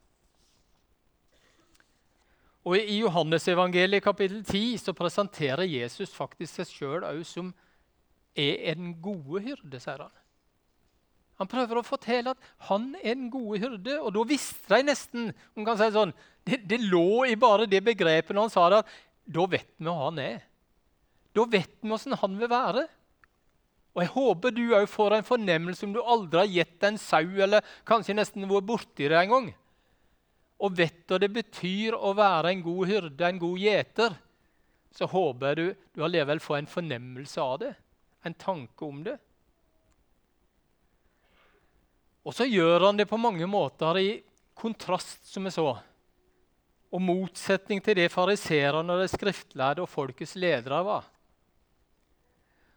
Og 2.66 2.76
I 2.78 3.00
Johannesevangeliet 3.00 4.04
kapittel 4.04 4.42
10 4.44 4.84
så 4.84 4.94
presenterer 4.94 5.66
Jesus 5.70 6.14
faktisk 6.14 6.60
seg 6.60 6.70
sjøl 6.70 7.06
som 7.26 7.52
er 8.36 8.76
den 8.76 8.94
gode 9.02 9.42
hyrde, 9.42 9.80
sier 9.80 10.02
han. 10.02 10.14
Han 11.40 11.50
prøver 11.50 11.78
å 11.78 11.84
fortelle 11.84 12.32
at 12.32 12.52
han 12.70 12.90
er 13.02 13.14
den 13.14 13.28
gode 13.32 13.60
hyrde, 13.60 13.98
og 14.00 14.14
da 14.16 14.22
visste 14.28 14.72
de 14.72 14.88
nesten 14.88 15.28
om 15.54 15.66
kan 15.66 15.78
si 15.78 15.90
sånn, 15.92 16.14
det, 16.46 16.62
det, 16.68 16.80
lå 16.88 17.26
i 17.28 17.36
bare 17.38 17.68
det 17.68 17.82
begrepet 17.84 18.32
når 18.34 18.48
han 18.48 18.54
sa 18.54 18.68
det, 18.72 18.80
at 18.82 18.94
da 19.26 19.46
vet 19.50 19.68
vi 19.76 19.88
hva 19.88 19.96
han 20.06 20.20
er. 20.22 20.38
Da 21.36 21.44
vet 21.50 21.74
vi 21.82 21.92
åssen 21.92 22.16
han 22.16 22.38
vil 22.38 22.50
være. 22.50 22.86
Og 23.96 24.02
Jeg 24.04 24.12
håper 24.12 24.52
du 24.52 24.64
òg 24.76 24.88
får 24.92 25.16
en 25.16 25.26
fornemmelse 25.26 25.86
om 25.86 25.94
du 25.94 26.02
aldri 26.02 26.42
har 26.42 26.52
gitt 26.52 26.84
en 26.84 26.98
sau, 27.00 27.24
eller 27.24 27.64
kanskje 27.88 28.16
nesten 28.16 28.48
vært 28.48 28.68
borti 28.68 29.08
det 29.08 29.16
en 29.16 29.32
gang, 29.32 29.46
og 30.60 30.76
vet 30.76 30.98
hva 31.08 31.18
det 31.20 31.30
betyr 31.32 31.96
å 31.96 32.12
være 32.16 32.52
en 32.52 32.64
god 32.64 32.90
hyrde, 32.90 33.24
en 33.24 33.40
god 33.40 33.60
gjeter, 33.60 34.18
så 34.96 35.08
håper 35.08 35.48
jeg 35.48 35.56
du, 35.56 35.88
du 35.96 36.04
allikevel 36.04 36.40
får 36.44 36.58
en 36.58 36.68
fornemmelse 36.68 37.40
av 37.40 37.56
det, 37.64 37.72
en 38.28 38.36
tanke 38.36 38.84
om 38.84 39.00
det. 39.04 39.16
Og 42.26 42.36
så 42.36 42.44
gjør 42.48 42.88
han 42.88 43.00
det 43.00 43.08
på 43.08 43.20
mange 43.20 43.48
måter 43.48 44.00
i 44.00 44.08
kontrast, 44.56 45.24
som 45.28 45.44
vi 45.48 45.52
så 45.54 45.70
og 46.92 47.02
motsetning 47.02 47.82
til 47.82 47.98
det 47.98 48.10
fariserene 48.12 48.96
de 49.00 49.08
skriftlærde 49.10 49.82
og 49.84 49.90
folkets 49.90 50.36
ledere 50.38 50.82
var. 50.86 51.06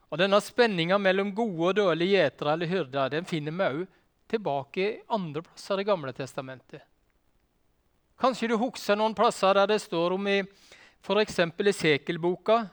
Og 0.10 0.18
Denne 0.18 0.40
spenninga 0.42 0.98
mellom 0.98 1.30
gode 1.38 1.70
og 1.70 1.76
dårlige 1.78 2.18
gjetere 2.18 2.56
eller 2.56 2.72
hyrder 2.72 3.12
den 3.14 3.28
finner 3.30 3.54
vi 3.54 3.68
òg 3.68 3.84
tilbake 4.30 4.88
andre 5.10 5.44
plasser 5.46 5.82
i 5.82 5.86
Gamle 5.86 6.14
testamentet. 6.18 6.82
Kanskje 8.20 8.50
du 8.52 8.58
husker 8.60 8.98
noen 9.00 9.16
plasser 9.16 9.56
der 9.56 9.70
det 9.70 9.80
står 9.82 10.18
om 10.18 10.28
i 10.28 10.42
f.eks. 11.00 11.40
i 11.40 11.74
Sekelboka, 11.74 12.66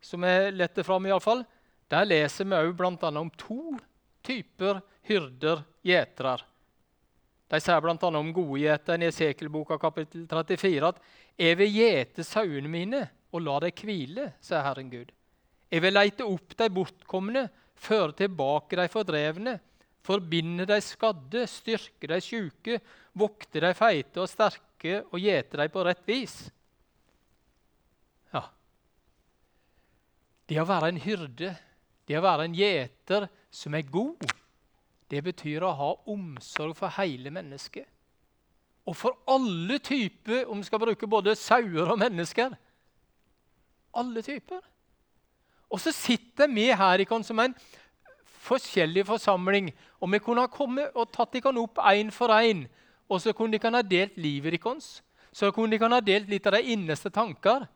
som 0.00 0.24
er 0.24 0.54
lett 0.54 0.78
fram 0.86 1.06
iallfall. 1.06 1.42
Der 1.90 2.06
leser 2.06 2.46
vi 2.46 2.56
òg 2.56 2.72
bl.a. 2.78 3.10
om 3.10 3.30
to 3.36 3.76
typer 4.24 4.80
hyrder, 5.06 5.62
gjetere. 5.84 6.40
De 7.46 7.60
sier 7.62 7.82
bl.a. 7.82 7.94
om 8.10 8.32
godgjeteren 8.34 9.04
i 9.04 9.10
Esekelboka 9.12 9.78
kapittel 9.78 10.24
34 10.26 10.88
at 10.88 10.98
'Jeg 11.38 11.58
vil 11.60 11.76
gjete 11.78 12.24
sauene 12.26 12.70
mine 12.70 13.02
og 13.32 13.44
la 13.44 13.60
dem 13.62 13.76
hvile', 13.82 14.32
sier 14.42 14.64
Herren 14.66 14.90
Gud. 14.90 15.12
'Jeg 15.70 15.82
vil 15.82 15.94
leite 15.94 16.26
opp 16.26 16.56
de 16.58 16.68
bortkomne, 16.70 17.48
føre 17.76 18.12
tilbake 18.18 18.76
de 18.76 18.88
fordrevne', 18.90 19.60
'forbinde 20.02 20.66
de 20.66 20.80
skadde, 20.80 21.46
styrke 21.46 22.10
de 22.10 22.20
sjuke, 22.20 22.80
vokte 23.14 23.60
de 23.60 23.72
feite 23.74 24.20
og 24.22 24.28
sterke 24.28 25.04
og 25.12 25.20
gjete 25.20 25.56
de 25.56 25.68
på 25.68 25.84
rett 25.86 26.02
vis'. 26.06 26.50
Ja. 28.34 28.42
Det 30.48 30.58
å 30.58 30.66
være 30.66 30.88
en 30.88 30.98
hyrde, 30.98 31.54
det 32.06 32.18
å 32.18 32.26
være 32.26 32.44
en 32.44 32.54
gjeter 32.54 33.28
som 33.50 33.74
er 33.74 33.86
god 33.86 34.18
det 35.10 35.22
betyr 35.24 35.64
å 35.64 35.74
ha 35.78 35.90
omsorg 36.10 36.76
for 36.78 36.92
hele 36.98 37.30
mennesket. 37.30 37.86
Og 38.86 38.94
for 38.94 39.18
alle 39.30 39.78
typer, 39.82 40.44
om 40.46 40.60
vi 40.62 40.68
skal 40.68 40.82
bruke 40.82 41.08
både 41.10 41.34
sauer 41.38 41.90
og 41.90 41.98
mennesker. 41.98 42.54
Alle 43.94 44.22
typer. 44.22 44.60
Og 45.70 45.82
så 45.82 45.90
sitter 45.94 46.46
vi 46.52 46.68
her 46.70 47.02
i 47.02 47.06
som 47.22 47.38
en 47.42 47.54
forskjellig 48.46 49.06
forsamling. 49.06 49.72
Og 50.00 50.12
vi 50.12 50.18
kunne 50.18 50.44
ha 50.44 50.46
kommet 50.46 50.94
og 50.94 51.10
tatt 51.10 51.32
dere 51.34 51.58
opp 51.58 51.78
én 51.78 52.12
for 52.14 52.28
én. 52.28 52.66
Og 53.08 53.20
så 53.20 53.32
kunne 53.32 53.58
dere 53.58 53.74
ha 53.74 53.82
delt 53.82 54.16
livet 54.16 54.62
deres. 54.62 55.02
Så 55.32 55.50
kunne 55.50 55.76
dere 55.76 55.90
ha 55.90 56.00
delt 56.00 56.28
litt 56.28 56.46
av 56.46 56.54
de 56.54 56.62
innerste 56.62 57.10
tanker. 57.10 57.66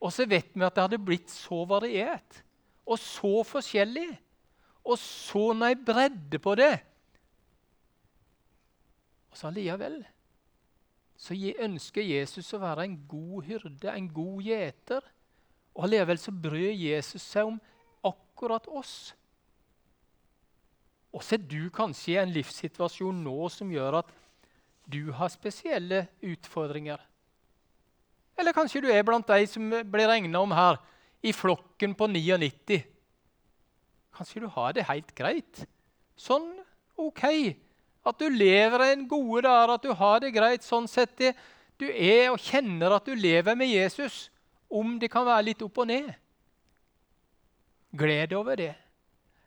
Og 0.00 0.12
så 0.12 0.24
vet 0.24 0.48
vi 0.54 0.64
at 0.64 0.74
det 0.74 0.82
hadde 0.82 1.04
blitt 1.04 1.30
så 1.30 1.64
variert 1.68 2.42
og 2.86 2.98
så 3.02 3.42
forskjellig 3.46 4.12
og 4.86 4.98
så 5.02 5.50
jeg 5.66 5.80
bredde 5.86 6.38
på 6.38 6.54
det 6.58 6.74
Og 9.30 9.38
så 9.38 9.50
allikevel 9.50 10.04
så 11.16 11.34
ønsker 11.64 12.04
Jesus 12.04 12.52
å 12.52 12.60
være 12.60 12.84
en 12.84 12.96
god 13.08 13.46
hyrde, 13.48 13.88
en 13.88 14.08
god 14.12 14.42
gjeter. 14.44 15.04
Og 15.72 15.86
allikevel 15.86 16.20
så 16.20 16.32
bryr 16.32 16.74
Jesus 16.76 17.24
seg 17.24 17.48
om 17.48 17.56
akkurat 18.04 18.68
oss. 18.68 19.14
Og 21.16 21.24
så 21.24 21.38
er 21.38 21.46
du 21.48 21.70
kanskje 21.72 22.12
i 22.12 22.18
en 22.20 22.34
livssituasjon 22.34 23.22
nå 23.24 23.48
som 23.48 23.72
gjør 23.72 24.02
at 24.02 24.12
du 24.84 25.08
har 25.16 25.32
spesielle 25.32 26.04
utfordringer. 26.20 27.00
Eller 28.36 28.52
kanskje 28.52 28.84
du 28.84 28.90
er 28.92 29.04
blant 29.08 29.26
de 29.26 29.48
som 29.48 29.72
blir 29.72 30.10
regna 30.12 30.44
om 30.44 30.52
her, 30.52 30.76
i 31.24 31.32
flokken 31.32 31.96
på 31.96 32.06
99. 32.12 32.84
Kanskje 34.16 34.42
du 34.44 34.48
har 34.52 34.72
det 34.72 34.86
helt 34.88 35.12
greit. 35.16 35.66
Sånn 36.16 36.48
OK. 36.96 37.24
At 38.06 38.20
du 38.22 38.30
lever 38.30 38.86
en 38.86 39.04
gode 39.10 39.44
dager, 39.44 39.74
at 39.74 39.84
du 39.84 39.92
har 39.92 40.22
det 40.22 40.32
greit 40.34 40.64
sånn 40.64 40.88
sett. 40.88 41.16
Det. 41.18 41.34
Du 41.76 41.84
er 41.90 42.30
og 42.30 42.40
kjenner 42.40 42.96
at 42.96 43.04
du 43.04 43.12
lever 43.18 43.58
med 43.58 43.68
Jesus, 43.68 44.30
om 44.72 44.96
det 44.98 45.10
kan 45.12 45.26
være 45.26 45.50
litt 45.50 45.62
opp 45.66 45.82
og 45.82 45.90
ned. 45.90 46.08
Gled 47.96 48.30
deg 48.30 48.38
over 48.38 48.56
det. 48.58 48.72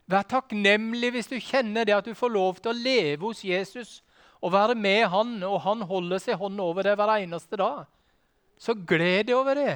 Vær 0.09 0.25
takknemlig 0.25 1.11
hvis 1.13 1.29
du 1.29 1.37
kjenner 1.37 1.85
det 1.85 1.97
at 1.97 2.07
du 2.07 2.15
får 2.17 2.31
lov 2.33 2.61
til 2.61 2.71
å 2.71 2.77
leve 2.77 3.27
hos 3.27 3.43
Jesus 3.45 3.99
og 4.39 4.53
være 4.55 4.75
med 4.79 5.03
han, 5.11 5.35
og 5.43 5.59
han 5.65 5.83
holder 5.85 6.21
seg 6.23 6.39
hånden 6.39 6.61
over 6.63 6.87
deg 6.87 6.95
hver 6.97 7.11
eneste 7.17 7.59
dag. 7.59 7.83
Så 8.59 8.73
gled 8.73 9.27
deg 9.27 9.35
over 9.35 9.59
det. 9.59 9.75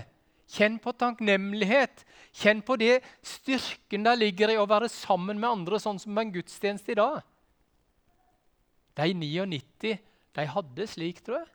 Kjenn 0.54 0.78
på 0.82 0.94
takknemlighet. 0.94 2.04
Kjenn 2.34 2.62
på 2.66 2.78
det 2.78 3.00
styrken 3.26 4.06
der 4.06 4.20
ligger 4.20 4.54
i 4.54 4.60
å 4.62 4.70
være 4.70 4.90
sammen 4.92 5.40
med 5.42 5.50
andre, 5.50 5.80
sånn 5.82 6.02
som 6.02 6.18
en 6.18 6.34
gudstjeneste 6.34 6.94
i 6.94 7.00
dag. 7.00 7.22
De 8.94 9.10
99 9.18 9.98
de 10.34 10.46
hadde 10.50 10.88
slik, 10.90 11.22
tror 11.26 11.42
jeg. 11.42 11.50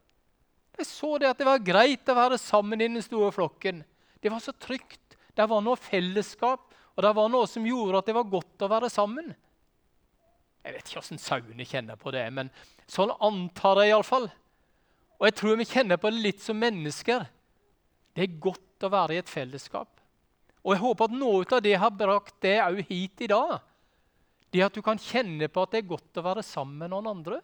De 0.79 0.87
så 0.87 1.17
det 1.19 1.31
at 1.31 1.39
det 1.39 1.47
var 1.49 1.63
greit 1.63 2.11
å 2.11 2.15
være 2.15 2.39
sammen 2.39 2.79
i 2.79 2.87
den 2.87 3.03
store 3.03 3.33
flokken. 3.35 3.83
Det 4.23 4.31
var 4.31 4.43
så 4.43 4.55
trygt. 4.55 5.17
Det 5.35 5.47
var 5.51 5.63
noe 5.63 5.79
fellesskap. 5.79 6.69
Og 6.95 7.05
det 7.05 7.15
var 7.15 7.31
noe 7.31 7.47
som 7.51 7.67
gjorde 7.67 8.01
at 8.01 8.11
det 8.11 8.15
var 8.17 8.31
godt 8.31 8.67
å 8.67 8.71
være 8.71 8.91
sammen. 8.91 9.31
Jeg 10.67 10.75
vet 10.75 10.89
ikke 10.89 10.99
hvordan 10.99 11.23
sauene 11.23 11.67
kjenner 11.67 11.99
på 11.99 12.13
det, 12.13 12.25
men 12.35 12.51
sånn 12.91 13.15
antar 13.25 13.83
jeg 13.83 13.95
iallfall. 13.95 14.27
Og 15.19 15.27
jeg 15.27 15.37
tror 15.39 15.59
vi 15.59 15.67
kjenner 15.71 15.99
på 15.99 16.11
det 16.11 16.23
litt 16.23 16.43
som 16.43 16.59
mennesker. 16.59 17.27
Det 18.19 18.25
er 18.25 18.39
godt 18.43 18.83
å 18.83 18.91
være 18.91 19.15
i 19.15 19.21
et 19.23 19.31
fellesskap. 19.31 19.93
Og 20.67 20.73
jeg 20.75 20.83
håper 20.83 21.07
at 21.07 21.15
noe 21.15 21.45
av 21.55 21.61
det 21.63 21.77
har 21.79 21.95
brakt 21.95 22.35
det 22.43 22.57
òg 22.65 22.81
hit 22.89 23.23
i 23.23 23.29
dag. 23.31 23.61
Det 24.51 24.65
at 24.65 24.75
du 24.75 24.83
kan 24.83 24.99
kjenne 24.99 25.47
på 25.47 25.63
at 25.63 25.71
det 25.71 25.85
er 25.85 25.93
godt 25.93 26.19
å 26.19 26.25
være 26.27 26.43
sammen 26.43 26.81
med 26.83 26.91
noen 26.91 27.13
andre. 27.13 27.39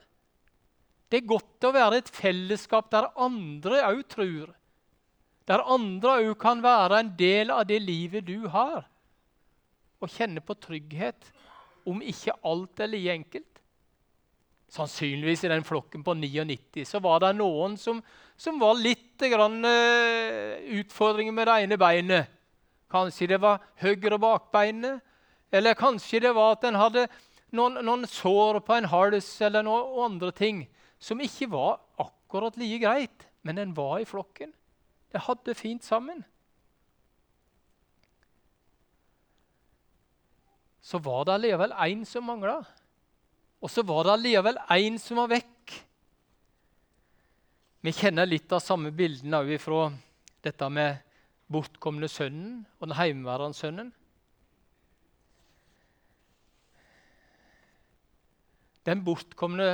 Det 1.07 1.21
er 1.21 1.31
godt 1.31 1.69
å 1.69 1.71
være 1.77 2.01
i 2.01 2.03
et 2.03 2.11
fellesskap 2.11 2.91
der 2.91 3.07
andre 3.15 3.85
òg 3.87 4.03
tror. 4.11 4.51
Der 5.47 5.63
andre 5.63 6.17
òg 6.25 6.35
kan 6.43 6.65
være 6.65 7.05
en 7.05 7.15
del 7.23 7.55
av 7.55 7.69
det 7.71 7.79
livet 7.85 8.27
du 8.27 8.49
har 8.51 8.89
og 10.03 10.11
kjenne 10.11 10.43
på 10.43 10.59
trygghet 10.59 11.31
om 11.87 12.03
ikke 12.03 12.35
alt 12.43 12.83
er 12.83 12.91
like 12.91 13.15
enkelt. 13.15 13.54
Sannsynligvis 14.75 15.45
i 15.47 15.51
den 15.53 15.65
flokken 15.67 16.03
på 16.03 16.17
99 16.19 16.83
så 16.89 16.99
var 17.03 17.21
det 17.23 17.37
noen 17.39 17.77
som, 17.79 18.01
som 18.37 18.59
var 18.59 18.75
litt 18.75 19.23
grann, 19.23 19.61
uh, 19.63 20.59
utfordringer 20.81 21.35
med 21.35 21.47
det 21.47 21.59
ene 21.63 21.79
beinet. 21.79 22.33
Kanskje 22.91 23.31
det 23.31 23.41
var 23.43 23.63
høyre 23.83 24.19
bakbeinet, 24.19 24.99
eller 25.55 25.79
kanskje 25.79 26.25
det 26.27 26.35
var 26.35 26.57
at 26.57 26.67
en 26.67 26.81
hadde 26.81 27.07
noen, 27.55 27.79
noen, 27.87 28.07
sår 28.11 28.59
på 28.67 28.75
en 28.75 28.91
hals 28.91 29.31
eller 29.47 29.63
noen 29.67 30.03
andre 30.09 30.35
ting 30.35 30.65
som 30.99 31.23
ikke 31.23 31.53
var 31.53 31.79
akkurat 32.03 32.59
like 32.59 32.83
greit, 32.83 33.27
men 33.47 33.61
en 33.63 33.75
var 33.77 34.01
i 34.03 34.09
flokken. 34.09 34.51
Det 35.15 35.23
hadde 35.29 35.55
fint 35.55 35.87
sammen. 35.87 36.25
så 40.85 40.99
var 41.01 41.25
det 41.25 41.33
allikevel 41.33 41.73
én 41.73 42.05
som 42.05 42.27
mangla. 42.29 42.59
Og 43.65 43.73
så 43.73 43.81
var 43.87 44.05
det 44.05 44.13
allikevel 44.19 44.61
én 44.77 44.99
som 45.01 45.23
var 45.23 45.31
vekk. 45.33 45.73
Vi 47.85 47.93
kjenner 47.97 48.29
litt 48.29 48.53
av 48.53 48.61
samme 48.65 48.93
bildene 48.97 49.41
òg 49.41 49.55
fra 49.61 49.87
dette 50.45 50.69
med 50.73 51.01
bortkomne 51.53 52.09
sønnen 52.09 52.63
og 52.79 52.89
den 52.91 52.97
hjemmeværende 52.99 53.57
sønnen. 53.57 53.91
Den 58.85 59.01
bortkomne 59.05 59.69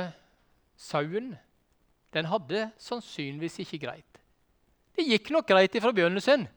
sauen 0.79 1.33
den 2.15 2.27
hadde 2.31 2.69
sannsynligvis 2.79 3.59
ikke 3.63 3.81
greit. 3.85 4.19
Det 4.95 5.07
gikk 5.07 5.31
nok 5.35 5.47
greit 5.51 5.75
fra 5.83 5.91
begynnelsen. 5.95 6.47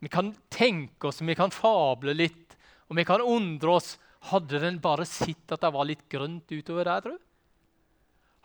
Vi 0.00 0.12
kan 0.12 0.32
tenke 0.52 1.08
oss, 1.08 1.20
vi 1.20 1.36
kan 1.36 1.52
fable 1.52 2.16
litt 2.16 2.56
og 2.86 2.96
vi 2.96 3.04
kan 3.08 3.24
undre 3.24 3.76
oss 3.76 3.96
hadde 4.30 4.60
den 4.62 4.80
bare 4.82 5.06
sett 5.08 5.52
at 5.54 5.62
det 5.62 5.72
var 5.74 5.88
litt 5.88 6.04
grønt 6.12 6.50
utover 6.50 6.88
der, 6.88 7.04
tro? 7.04 7.16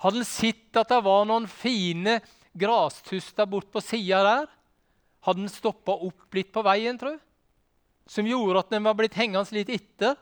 Hadde 0.02 0.22
den 0.22 0.28
sett 0.28 0.78
at 0.80 0.90
det 0.90 1.02
var 1.06 1.28
noen 1.30 1.48
fine 1.50 2.20
grastuster 2.58 3.50
bort 3.50 3.70
på 3.74 3.84
sida 3.86 4.22
der? 4.26 4.48
Hadde 5.26 5.44
den 5.44 5.54
stoppa 5.54 5.94
opp 6.08 6.34
litt 6.34 6.50
på 6.54 6.64
veien, 6.66 6.98
tro? 7.02 7.14
Som 8.10 8.28
gjorde 8.28 8.64
at 8.64 8.72
den 8.74 8.86
var 8.86 8.98
blitt 8.98 9.18
hengende 9.18 9.56
litt 9.56 9.70
etter? 9.72 10.18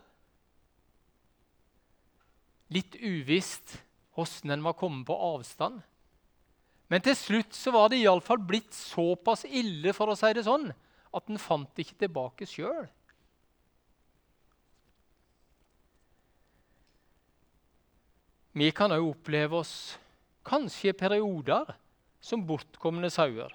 Litt 2.70 3.00
uvisst 3.00 3.80
hvordan 4.14 4.54
den 4.54 4.66
var 4.68 4.76
kommet 4.78 5.08
på 5.08 5.16
avstand. 5.16 5.80
Men 6.90 7.04
til 7.06 7.16
slutt 7.16 7.56
så 7.56 7.72
var 7.72 7.90
det 7.90 8.02
iallfall 8.02 8.42
blitt 8.44 8.74
såpass 8.76 9.46
ille, 9.46 9.94
for 9.96 10.12
å 10.12 10.18
si 10.18 10.32
det 10.36 10.44
sånn, 10.48 10.72
at 11.14 11.28
den 11.30 11.40
fant 11.42 11.82
ikke 11.82 12.02
tilbake 12.04 12.48
sjøl. 12.50 12.88
Vi 18.60 18.72
kan 18.76 18.92
òg 18.92 19.06
oppleve 19.14 19.62
oss 19.62 19.74
kanskje 20.48 20.92
i 20.92 20.98
perioder 20.98 21.70
som 22.20 22.44
bortkomne 22.44 23.08
sauer, 23.14 23.54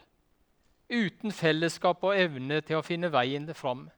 uten 0.88 1.34
fellesskap 1.34 2.04
og 2.06 2.16
evne 2.16 2.62
til 2.64 2.78
å 2.78 2.86
finne 2.86 3.10
veien 3.12 3.50
fram. 3.56 3.88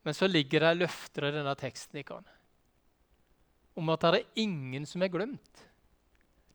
Men 0.00 0.16
så 0.16 0.30
ligger 0.30 0.64
det 0.64 0.78
løfter 0.78 1.28
i 1.28 1.34
denne 1.34 1.52
teksten 1.60 2.00
om 3.76 3.92
at 3.92 4.06
det 4.06 4.20
er 4.22 4.40
ingen 4.46 4.86
som 4.88 5.04
er 5.04 5.12
glemt. 5.12 5.66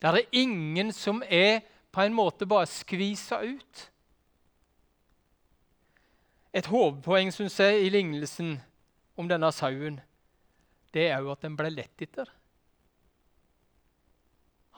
Det 0.02 0.10
er 0.10 0.34
ingen 0.34 0.92
som 0.94 1.22
er 1.30 1.62
på 1.94 2.02
en 2.02 2.14
måte 2.14 2.48
bare 2.50 2.68
skvisa 2.68 3.44
ut. 3.46 3.86
Et 6.56 6.66
hovedpoeng 6.66 7.32
synes 7.34 7.60
jeg, 7.60 7.86
i 7.86 7.94
lignelsen 7.94 8.58
om 9.16 9.30
denne 9.30 9.52
sauen 9.54 10.02
det 10.96 11.10
er 11.12 11.20
jo 11.24 11.34
at 11.34 11.44
den 11.44 11.58
ble 11.60 11.70
lett 11.74 12.02
etter. 12.06 12.30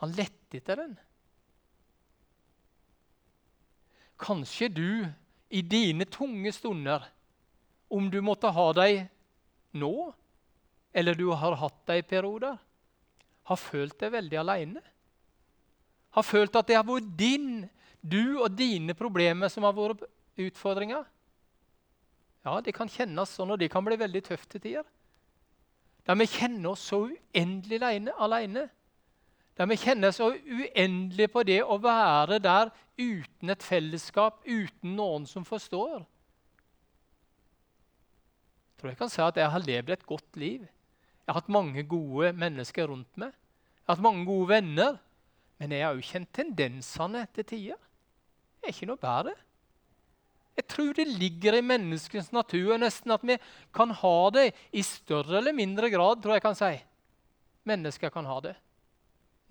Han 0.02 0.14
lette 0.18 0.58
etter 0.58 0.82
den. 0.82 0.96
Kanskje 4.18 4.68
du 4.70 4.90
i 5.48 5.62
dine 5.62 6.06
tunge 6.10 6.50
stunder, 6.52 7.06
om 7.88 8.10
du 8.10 8.18
måtte 8.20 8.50
ha 8.52 8.66
dem 8.76 9.06
nå, 9.78 9.92
eller 10.92 11.14
du 11.14 11.28
har 11.30 11.56
hatt 11.60 11.78
dem 11.86 12.02
i 12.02 12.06
perioder, 12.06 12.58
har 13.48 13.60
følt 13.62 13.96
deg 14.02 14.12
veldig 14.12 14.40
alene. 14.42 14.82
Har 16.18 16.26
følt 16.26 16.56
at 16.58 16.68
det 16.68 16.76
har 16.76 16.86
vært 16.88 17.14
din, 17.16 17.62
du 18.02 18.40
og 18.42 18.52
dine 18.58 18.96
problemer 18.98 19.48
som 19.52 19.64
har 19.64 19.76
vært 19.76 20.04
utfordringa. 20.38 21.00
Ja, 22.44 22.60
det 22.64 22.74
kan 22.76 22.90
kjennes 22.90 23.32
sånn, 23.34 23.54
og 23.54 23.62
det 23.62 23.70
kan 23.72 23.86
bli 23.86 23.96
veldig 24.00 24.24
tøft 24.26 24.50
til 24.52 24.66
tider. 24.66 24.86
Der 26.08 26.16
vi 26.16 26.24
kjenner 26.24 26.72
oss 26.72 26.86
så 26.88 27.02
uendelig 27.04 27.82
alene. 28.16 28.68
Der 29.58 29.66
vi 29.68 29.76
kjenner 29.76 30.08
oss 30.08 30.20
så 30.22 30.30
uendelig 30.32 31.26
på 31.34 31.42
det 31.44 31.60
å 31.60 31.76
være 31.82 32.38
der 32.40 32.70
uten 32.98 33.52
et 33.52 33.62
fellesskap, 33.62 34.40
uten 34.46 34.96
noen 34.96 35.26
som 35.28 35.44
forstår. 35.44 36.06
Jeg 38.72 38.80
tror 38.80 38.92
jeg 38.92 38.98
kan 39.00 39.12
si 39.12 39.20
at 39.20 39.36
jeg 39.36 39.52
har 39.52 39.66
levd 39.66 39.90
et 39.90 40.06
godt 40.06 40.38
liv. 40.40 40.62
Jeg 40.62 41.34
har 41.34 41.42
hatt 41.42 41.52
mange 41.52 41.82
gode 41.84 42.32
mennesker 42.32 42.88
rundt 42.88 43.20
meg. 43.20 43.34
Jeg 43.34 43.90
har 43.90 43.98
hatt 43.98 44.06
mange 44.06 44.24
gode 44.24 44.48
venner. 44.48 44.96
Men 45.58 45.74
jeg 45.74 45.84
har 45.84 45.98
jo 45.98 46.06
kjent 46.06 46.30
tendensene 46.32 47.26
til 47.34 47.44
tider. 47.44 47.80
Det 48.58 48.70
er 48.70 48.74
ikke 48.76 48.88
noe 48.88 49.02
bedre. 49.02 49.34
Jeg 50.58 50.66
tror 50.66 50.96
det 50.96 51.06
ligger 51.06 51.54
i 51.54 51.62
menneskets 51.62 52.32
natur 52.34 52.72
nesten 52.82 53.14
at 53.14 53.22
vi 53.26 53.36
kan 53.74 53.92
ha 53.94 54.16
det 54.34 54.48
i 54.74 54.82
større 54.82 55.38
eller 55.38 55.54
mindre 55.54 55.90
grad, 55.92 56.18
tror 56.22 56.34
jeg 56.34 56.42
kan 56.42 56.58
si. 56.58 56.72
Mennesker 57.68 58.10
kan 58.10 58.26
ha 58.26 58.40
det. 58.42 58.56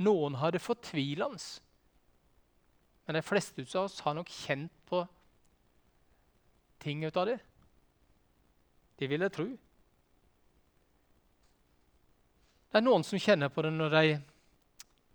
Noen 0.04 0.36
har 0.41 0.52
det 0.52 0.62
fortvilende. 0.62 1.39
Men 3.08 3.15
de 3.15 3.24
fleste 3.24 3.63
av 3.72 3.86
oss 3.86 4.02
har 4.04 4.17
nok 4.17 4.28
kjent 4.28 4.74
på 4.89 5.06
ting 6.84 7.06
ut 7.08 7.17
av 7.17 7.30
det. 7.32 7.38
Det 9.00 9.08
vil 9.08 9.24
jeg 9.24 9.34
tro. 9.34 9.46
Det 12.67 12.82
er 12.82 12.84
noen 12.84 13.06
som 13.08 13.22
kjenner 13.22 13.48
på 13.54 13.63
det 13.63 13.72
når 13.72 13.96
de 13.96 14.17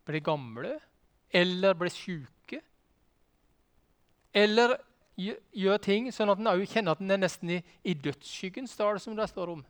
blir 0.08 0.24
gamle 0.24 0.72
eller 1.36 1.76
blir 1.76 1.92
syke. 1.92 2.62
Eller 4.32 4.78
gjør 5.16 5.78
ting 5.82 6.08
sånn 6.14 6.32
at 6.32 6.40
en 6.40 6.66
kjenner 6.66 6.96
at 6.96 7.02
en 7.02 7.14
er 7.14 7.20
nesten 7.20 7.50
i, 7.58 7.60
i 7.84 7.94
dødsskyggens 7.94 8.76
dal, 8.78 9.00
som 9.00 9.16
det 9.16 9.28
står 9.30 9.54
om, 9.56 9.64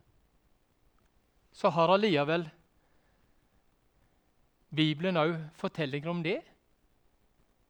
så 1.53 1.73
har 1.75 1.93
allikevel 1.93 2.47
Bibelen 4.73 5.21
òg 5.21 5.35
fortellinger 5.61 6.09
om 6.09 6.23
det. 6.25 6.39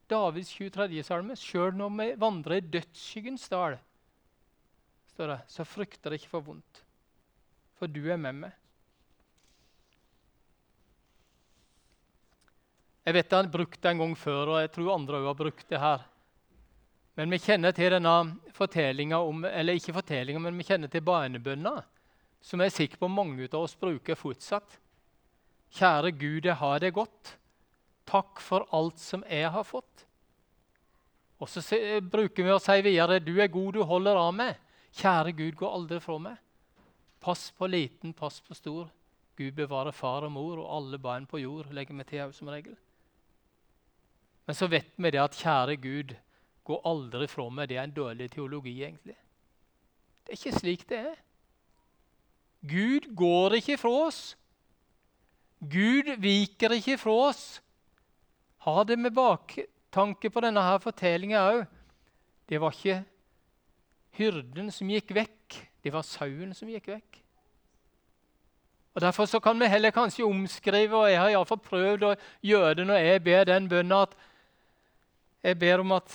Davids 0.07 0.53
23. 0.55 1.01
salme. 1.03 1.35
Sjøl 1.39 1.73
når 1.75 1.91
vi 1.97 2.07
vandrer 2.21 2.59
i 2.59 2.67
dødsskyggens 2.77 3.49
dal, 3.51 3.75
står 5.11 5.33
det, 5.33 5.39
så 5.51 5.65
frykter 5.67 6.13
jeg 6.13 6.23
ikke 6.23 6.31
for 6.37 6.47
vondt, 6.47 6.83
for 7.79 7.91
du 7.91 8.05
er 8.07 8.21
med 8.21 8.45
meg. 8.45 8.55
Jeg 13.03 13.17
vet 13.17 13.35
han 13.35 13.51
brukte 13.51 13.81
det 13.83 13.91
en 13.91 13.99
gang 13.99 14.15
før, 14.15 14.53
og 14.53 14.61
jeg 14.63 14.71
tror 14.71 14.93
andre 14.93 15.19
òg 15.19 15.25
har 15.27 15.39
brukt 15.41 15.67
det 15.67 15.79
her. 15.81 16.05
Men 17.15 17.29
vi 17.29 17.41
kjenner 17.41 17.75
til 17.77 17.93
denne 17.93 18.13
fortellinga 18.57 19.19
om 19.21 19.43
Eller 19.45 19.77
ikke 19.77 19.93
fortellinga, 19.99 20.39
men 20.41 20.57
vi 20.57 20.65
kjenner 20.65 20.89
til 20.89 21.05
barnebønna, 21.05 21.75
som 22.41 22.61
jeg 22.61 22.71
er 22.71 22.77
sikker 22.77 23.01
på 23.01 23.11
mange 23.11 23.45
av 23.51 23.61
oss 23.61 23.75
bruker 23.79 24.17
fortsatt. 24.19 24.79
Kjære 25.73 26.11
Gud, 26.17 26.45
jeg 26.45 26.57
har 26.59 26.81
det 26.81 26.93
godt. 26.93 27.37
Takk 28.05 28.41
for 28.43 28.67
alt 28.75 28.99
som 28.99 29.23
jeg 29.29 29.49
har 29.49 29.63
fått. 29.65 30.05
Og 31.41 31.49
så 31.49 31.61
bruker 32.01 32.45
vi 32.45 32.51
å 32.53 32.61
si 32.61 32.75
videre 32.85 33.21
Du 33.23 33.33
er 33.41 33.51
god, 33.51 33.73
du 33.73 33.83
holder 33.87 34.19
av 34.19 34.33
meg. 34.35 34.59
Kjære 34.93 35.33
Gud, 35.37 35.55
gå 35.57 35.69
aldri 35.69 35.99
fra 36.03 36.19
meg. 36.21 36.37
Pass 37.23 37.49
på 37.55 37.69
liten, 37.69 38.13
pass 38.13 38.41
på 38.43 38.55
stor. 38.57 38.89
Gud 39.39 39.55
bevare 39.57 39.93
far 39.95 40.27
og 40.27 40.33
mor 40.35 40.59
og 40.61 40.69
alle 40.75 40.99
barn 41.01 41.25
på 41.25 41.41
jord, 41.41 41.71
legger 41.73 41.95
vi 41.97 42.05
til 42.11 42.33
som 42.35 42.51
regel. 42.53 42.75
Men 44.45 44.57
så 44.59 44.67
vet 44.69 44.91
vi 44.97 45.11
det 45.15 45.21
at 45.23 45.39
kjære 45.39 45.79
Gud, 45.81 46.13
gå 46.63 46.79
aldri 46.87 47.27
fra 47.27 47.49
meg. 47.49 47.69
Det 47.69 47.77
er 47.77 47.87
en 47.87 47.95
dårlig 47.95 48.29
teologi, 48.31 48.77
egentlig. 48.83 49.17
Det 50.23 50.33
er 50.33 50.39
ikke 50.39 50.59
slik 50.59 50.87
det 50.89 50.99
er. 50.99 51.19
Gud 52.63 53.09
går 53.15 53.59
ikke 53.59 53.77
fra 53.77 53.91
oss. 54.07 54.21
Gud 55.59 56.11
viker 56.23 56.75
ikke 56.77 56.97
fra 56.97 57.15
oss. 57.29 57.43
Ha 58.63 58.83
det 58.87 58.99
med 58.99 59.11
baktanke 59.15 60.29
på 60.31 60.43
denne 60.43 60.63
her 60.63 60.79
fortellinga 60.83 61.41
òg. 61.51 61.65
Det 62.47 62.59
var 62.61 62.75
ikke 62.75 63.01
hyrden 64.17 64.71
som 64.71 64.91
gikk 64.91 65.11
vekk, 65.15 65.57
det 65.83 65.91
var 65.93 66.05
sauen 66.07 66.53
som 66.55 66.69
gikk 66.71 66.87
vekk. 66.93 67.19
Og 68.93 69.01
Derfor 69.01 69.25
så 69.25 69.39
kan 69.39 69.59
vi 69.59 69.65
heller 69.65 69.91
kanskje 69.91 70.25
omskrive, 70.25 70.95
og 70.95 71.09
jeg 71.09 71.19
har 71.19 71.31
iallfall 71.33 71.59
prøvd 71.65 72.03
å 72.05 72.13
gjøre 72.45 72.75
det 72.77 72.85
når 72.87 73.01
jeg 73.01 73.23
ber 73.25 73.47
den 73.49 73.69
bønnen, 73.69 74.05
at 74.05 74.13
jeg 75.43 75.59
ber 75.59 75.81
om 75.81 75.95
at 75.97 76.13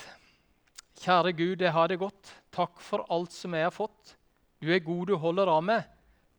Kjære 0.98 1.32
Gud, 1.38 1.62
jeg 1.62 1.72
har 1.72 1.88
det 1.90 2.00
godt. 2.00 2.32
Takk 2.54 2.80
for 2.82 3.06
alt 3.12 3.32
som 3.34 3.54
jeg 3.54 3.68
har 3.68 3.74
fått. 3.74 4.16
Du 4.58 4.70
er 4.74 4.82
god, 4.82 5.06
du 5.06 5.16
holder 5.20 5.50
av 5.52 5.62
meg. 5.62 5.86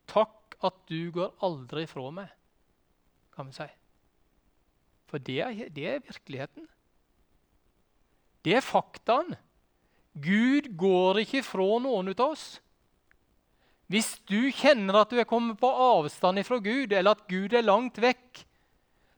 Takk 0.09 0.57
at 0.65 0.75
du 0.91 1.11
går 1.15 1.31
aldri 1.45 1.85
fra 1.87 2.09
meg, 2.11 2.31
kan 3.35 3.47
vi 3.47 3.55
si. 3.55 3.67
For 5.09 5.23
det 5.23 5.37
er, 5.45 5.69
det 5.73 5.85
er 5.87 6.03
virkeligheten. 6.03 6.67
Det 8.45 8.57
er 8.57 8.65
faktaen. 8.65 9.37
Gud 10.19 10.71
går 10.79 11.23
ikke 11.23 11.45
fra 11.45 11.69
noen 11.83 12.11
av 12.11 12.25
oss. 12.33 12.47
Hvis 13.89 14.17
du 14.29 14.51
kjenner 14.53 14.99
at 14.99 15.09
du 15.09 15.17
er 15.17 15.27
kommet 15.29 15.57
på 15.57 15.69
avstand 15.69 16.43
fra 16.45 16.59
Gud, 16.61 16.91
eller 16.91 17.15
at 17.15 17.25
Gud 17.31 17.55
er 17.57 17.65
langt 17.65 17.97
vekk, 18.01 18.43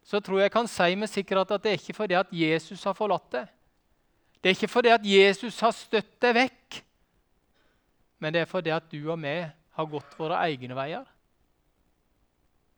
så 0.08 0.22
tror 0.24 0.40
jeg 0.40 0.50
jeg 0.50 0.54
kan 0.54 0.70
si 0.70 0.96
med 0.96 1.12
sikkerhet 1.12 1.52
at 1.56 1.64
det 1.64 1.74
er 1.74 1.82
ikke 1.82 1.98
fordi 1.98 2.18
at 2.20 2.32
Jesus 2.36 2.86
har 2.88 2.96
forlatt 2.98 3.28
deg. 3.34 3.50
Det 4.42 4.50
er 4.50 4.58
ikke 4.58 4.72
fordi 4.74 4.90
at 4.90 5.06
Jesus 5.06 5.60
har 5.62 5.74
støtt 5.78 6.16
deg 6.24 6.34
vekk, 6.34 6.80
men 8.22 8.34
det 8.34 8.42
er 8.42 8.50
fordi 8.50 8.72
at 8.74 8.88
du 8.90 8.98
og 9.04 9.20
vi 9.22 9.36
har 9.46 9.90
gått 9.90 10.16
våre 10.18 10.40
egne 10.50 10.78
veier. 10.78 11.06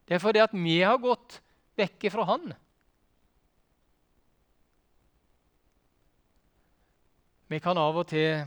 Det 0.03 0.17
er 0.17 0.23
fordi 0.23 0.41
at 0.43 0.51
vi 0.55 0.81
har 0.83 0.99
gått 0.99 1.39
vekk 1.79 2.09
fra 2.11 2.25
Han. 2.27 2.51
Vi 7.47 7.59
kan 7.63 7.79
av 7.79 7.95
og 8.01 8.07
til 8.11 8.43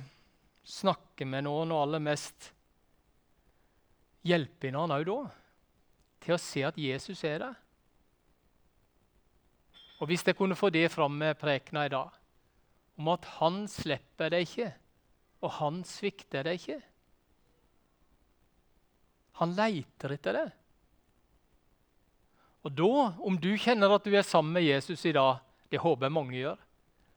snakke 0.67 1.25
med 1.25 1.47
noen, 1.47 1.73
og 1.73 1.87
aller 1.87 2.03
mest 2.03 2.51
hjelpe 4.27 4.73
noen 4.75 4.93
òg 4.93 5.07
da, 5.09 5.19
til 6.25 6.37
å 6.37 6.43
se 6.43 6.65
at 6.67 6.77
Jesus 6.81 7.23
er 7.25 7.41
der. 7.45 7.57
Og 10.03 10.11
Hvis 10.11 10.27
jeg 10.27 10.37
kunne 10.37 10.59
få 10.59 10.69
det 10.69 10.91
fram 10.93 11.15
med 11.17 11.39
prekena 11.41 11.87
i 11.87 11.93
dag 11.93 12.13
om 12.97 13.09
at 13.13 13.27
han 13.39 13.65
slipper 13.71 14.33
deg 14.33 14.47
ikke, 14.47 14.71
og 15.45 15.53
han 15.59 15.83
svikter 15.87 16.47
deg 16.49 16.61
ikke. 16.61 16.79
Han 19.41 19.53
leiter 19.57 20.15
etter 20.17 20.39
det. 20.39 20.47
Og 22.67 22.73
da, 22.75 22.93
om 23.23 23.37
du 23.39 23.53
kjenner 23.61 23.93
at 23.95 24.07
du 24.07 24.15
er 24.17 24.27
sammen 24.27 24.57
med 24.57 24.65
Jesus 24.67 25.05
i 25.07 25.15
dag, 25.15 25.43
det 25.71 25.83
håper 25.83 26.09
jeg 26.09 26.17
mange 26.17 26.39
gjør, 26.39 26.59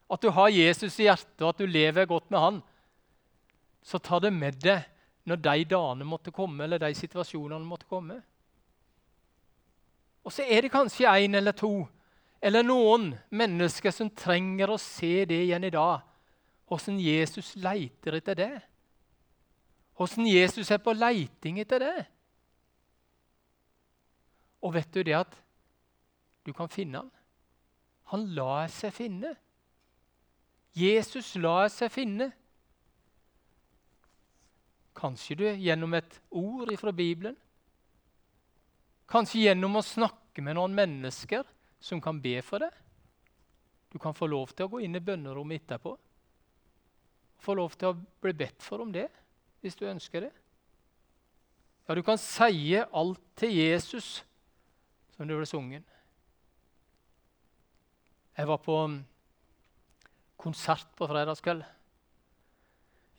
at 0.10 0.26
du 0.26 0.32
har 0.34 0.52
Jesus 0.52 0.98
i 1.00 1.06
hjertet, 1.06 1.42
og 1.42 1.52
at 1.54 1.62
du 1.62 1.70
lever 1.70 2.10
godt 2.10 2.30
med 2.34 2.44
han, 2.44 2.60
så 3.86 4.02
ta 4.04 4.20
det 4.22 4.34
med 4.36 4.58
deg 4.62 4.84
når 5.30 5.40
de 5.46 5.66
dagene 5.70 6.08
måtte 6.08 6.34
komme, 6.34 6.66
eller 6.66 6.82
de 6.82 6.92
situasjonene 6.98 7.66
måtte 7.66 7.88
komme. 7.90 8.20
Og 10.26 10.34
så 10.34 10.44
er 10.44 10.66
det 10.66 10.74
kanskje 10.74 11.10
én 11.10 11.38
eller 11.38 11.56
to 11.56 11.88
eller 12.42 12.64
noen 12.64 13.12
mennesker 13.36 13.92
som 13.92 14.12
trenger 14.16 14.72
å 14.72 14.80
se 14.80 15.26
det 15.28 15.42
igjen 15.44 15.66
i 15.68 15.74
dag. 15.74 16.06
Hvordan 16.70 17.00
Jesus 17.02 17.56
leiter 17.60 18.16
etter 18.20 18.38
det. 18.40 18.54
Hvordan 20.00 20.30
Jesus 20.30 20.72
er 20.72 20.80
på 20.80 20.96
leiting 20.96 21.60
etter 21.60 21.84
det. 21.84 22.00
Og 24.64 24.74
vet 24.76 24.92
du 24.94 25.04
det 25.04 25.18
at 25.18 25.36
du 26.48 26.54
kan 26.56 26.72
finne 26.72 27.04
han? 27.04 27.12
Han 28.14 28.26
lar 28.38 28.70
seg 28.72 28.96
finne. 28.96 29.36
Jesus 30.78 31.34
lar 31.36 31.68
seg 31.74 31.92
finne. 31.92 32.32
Kanskje 34.96 35.38
du 35.40 35.46
gjennom 35.50 35.94
et 35.96 36.20
ord 36.32 36.72
fra 36.80 36.96
Bibelen. 36.96 37.36
Kanskje 39.10 39.48
gjennom 39.48 39.80
å 39.80 39.86
snakke 39.86 40.44
med 40.46 40.56
noen 40.56 40.76
mennesker 40.78 41.44
som 41.80 42.02
kan 42.02 42.20
be 42.22 42.38
for 42.46 42.64
det. 42.64 42.72
Du 43.90 43.98
kan 44.00 44.14
få 44.14 44.28
lov 44.30 44.52
til 44.54 44.68
å 44.68 44.74
gå 44.74 44.84
inn 44.86 44.98
i 44.98 45.04
bønnerommet 45.04 45.64
etterpå. 45.64 45.96
Få 47.40 47.56
lov 47.58 47.78
til 47.80 47.92
å 47.92 47.98
bli 47.98 48.36
bedt 48.38 48.62
for 48.62 48.84
om 48.84 48.92
det, 48.94 49.08
hvis 49.64 49.78
du 49.80 49.88
ønsker 49.90 50.28
det. 50.28 50.34
Ja, 51.88 51.96
du 51.98 52.04
kan 52.06 52.20
si 52.22 52.76
alt 52.78 53.22
til 53.40 53.56
Jesus, 53.56 54.20
som 55.16 55.26
det 55.26 55.40
ble 55.40 55.48
sunget. 55.50 55.88
Jeg 58.38 58.48
var 58.48 58.60
på 58.62 58.76
konsert 60.40 60.92
på 60.96 61.08
fredagskveld. 61.10 61.66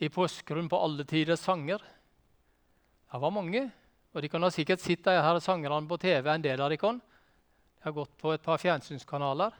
I 0.01 0.09
Porsgrunn 0.09 0.71
på 0.71 0.79
Alle 0.81 1.05
tiders 1.05 1.43
sanger. 1.45 1.83
Det 3.11 3.21
var 3.21 3.35
mange. 3.35 3.67
Og 4.15 4.23
de 4.23 4.31
kan 4.31 4.43
ha 4.43 4.49
sikkert 4.55 4.81
sett 4.81 5.05
de 5.05 5.19
her 5.19 5.39
sangerne 5.43 5.87
på 5.91 5.99
TV, 6.01 6.31
en 6.31 6.43
del 6.43 6.63
av 6.63 6.71
de 6.73 6.79
kan. 6.81 7.03
Jeg 7.81 7.89
har 7.89 7.97
gått 7.97 8.17
på 8.21 8.33
et 8.35 8.43
par 8.45 8.61
fjernsynskanaler. 8.61 9.55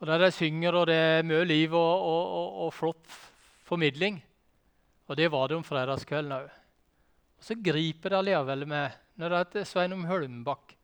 Og 0.00 0.06
Der 0.06 0.18
de 0.18 0.30
synger, 0.32 0.74
og 0.76 0.86
det 0.86 0.96
er 0.96 1.22
mye 1.24 1.46
liv 1.48 1.72
og, 1.72 2.02
og, 2.04 2.26
og, 2.36 2.58
og 2.66 2.74
flott 2.76 3.14
formidling. 3.64 4.18
Og 5.08 5.16
det 5.16 5.30
var 5.32 5.48
det 5.48 5.56
om 5.56 5.64
fredagskvelden 5.64 6.36
òg. 6.36 6.50
Og 7.40 7.46
så 7.48 7.56
griper 7.56 8.12
det 8.12 8.18
allikevel 8.18 8.66
med 8.68 8.98
når 9.20 9.32
det 9.32 9.62
er 9.62 9.68
Sveinung 9.68 10.04
Hølmbakk 10.08 10.76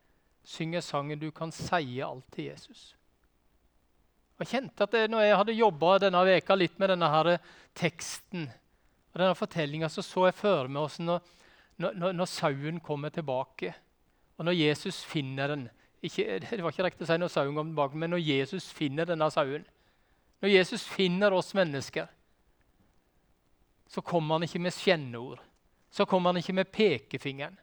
synger 0.46 0.81
sangen 0.81 1.18
'Du 1.18 1.31
kan 1.31 1.52
si 1.52 2.00
alt 2.00 2.24
til 2.33 2.50
Jesus'. 2.50 2.94
Jeg 4.38 4.48
kjente 4.48 4.83
at 4.83 4.92
det, 4.92 5.11
når 5.11 5.20
jeg 5.20 5.37
hadde 5.37 5.52
jobba 5.52 5.98
denne 5.98 6.24
veka 6.24 6.55
litt 6.55 6.79
med 6.79 6.88
denne 6.92 7.09
her 7.09 7.38
teksten 7.74 8.48
og 9.12 9.20
denne 9.20 9.35
fortellinga, 9.35 9.88
så 9.88 10.02
så 10.02 10.26
jeg 10.26 10.35
for 10.35 10.68
meg 10.68 10.83
oss 10.83 10.98
når, 10.98 11.20
når, 11.79 12.12
når 12.12 12.24
sauen 12.24 12.81
kommer 12.81 13.09
tilbake, 13.09 13.74
og 14.37 14.44
når 14.44 14.52
Jesus 14.52 15.05
finner 15.05 15.48
den 15.48 15.68
ikke, 16.02 16.38
Det 16.40 16.62
var 16.62 16.72
ikke 16.72 16.85
riktig 16.85 17.06
å 17.06 17.09
si 17.11 17.18
når 17.18 17.32
sauen 17.32 17.56
kom 17.56 17.70
tilbake, 17.72 17.96
men 17.96 18.11
når 18.11 18.22
Jesus 18.24 18.70
finner 18.72 19.09
denne 19.09 19.30
sauen 19.30 19.64
Når 20.42 20.52
Jesus 20.52 20.85
finner 20.85 21.32
oss 21.32 21.54
mennesker, 21.54 22.06
så 23.88 24.02
kommer 24.04 24.35
han 24.35 24.44
ikke 24.44 24.61
med 24.61 24.74
skjenneord. 24.74 25.40
Så 25.90 26.04
kommer 26.04 26.28
han 26.28 26.37
ikke 26.42 26.52
med 26.52 26.68
pekefingeren. 26.68 27.56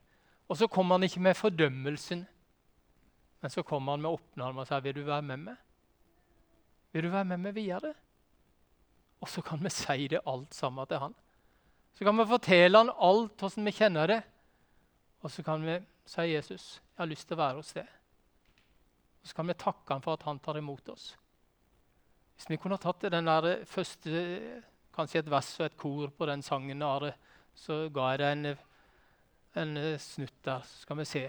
Og 0.50 0.58
så 0.58 0.68
kommer 0.68 0.98
han 0.98 1.04
ikke 1.04 1.22
med 1.22 1.38
fordømmelsen. 1.38 2.24
Men 3.42 3.52
så 3.54 3.62
kommer 3.64 3.94
han 3.94 4.02
med 4.02 4.10
åpne 4.10 4.44
armer 4.44 4.62
og 4.62 4.68
sier, 4.68 4.80
'Vil 4.80 4.96
du 4.96 5.04
være 5.04 5.22
med 5.22 5.38
meg?' 5.38 5.58
Vil 6.94 7.04
du 7.04 7.10
være 7.10 7.26
med 7.26 7.38
meg 7.38 7.56
videre? 7.56 7.94
Og 9.22 9.28
så 9.28 9.42
kan 9.42 9.64
vi 9.64 9.70
si 9.70 10.08
det 10.08 10.22
alt 10.26 10.54
sammen 10.54 10.88
til 10.88 10.98
han. 10.98 11.16
Så 11.94 12.04
kan 12.04 12.18
vi 12.18 12.26
fortelle 12.26 12.78
han 12.78 12.90
alt 12.90 13.38
hvordan 13.38 13.66
vi 13.66 13.72
kjenner 13.72 14.08
det. 14.08 14.24
Og 15.22 15.32
så 15.32 15.44
kan 15.44 15.66
vi 15.66 15.80
si, 16.06 16.22
'Jesus, 16.22 16.82
jeg 16.98 17.02
har 17.02 17.06
lyst 17.06 17.28
til 17.28 17.36
å 17.36 17.44
være 17.44 17.56
hos 17.56 17.74
deg.' 17.74 18.03
Og 19.24 19.30
så 19.30 19.36
kan 19.36 19.48
vi 19.48 19.56
takke 19.56 19.96
ham 19.96 20.04
for 20.04 20.20
at 20.20 20.26
han 20.28 20.40
tar 20.44 20.60
imot 20.60 20.90
oss. 20.92 21.14
Hvis 22.36 22.50
vi 22.50 22.60
kunne 22.60 22.78
tatt 22.82 23.06
den 23.08 23.30
der 23.30 23.64
første 23.70 24.12
kanskje 24.94 25.24
et 25.24 25.32
vers 25.32 25.60
og 25.60 25.66
et 25.66 25.78
kor 25.78 26.12
på 26.18 26.26
den 26.26 26.42
sangen. 26.42 26.82
Are. 26.82 27.14
Så 27.56 27.90
ga 27.94 28.10
jeg 28.12 28.20
deg 28.20 28.32
en, 28.34 28.46
en 29.62 30.00
snutt 30.00 30.46
der, 30.46 30.62
så 30.68 30.82
skal 30.82 30.98
vi 30.98 31.06
se. 31.06 31.24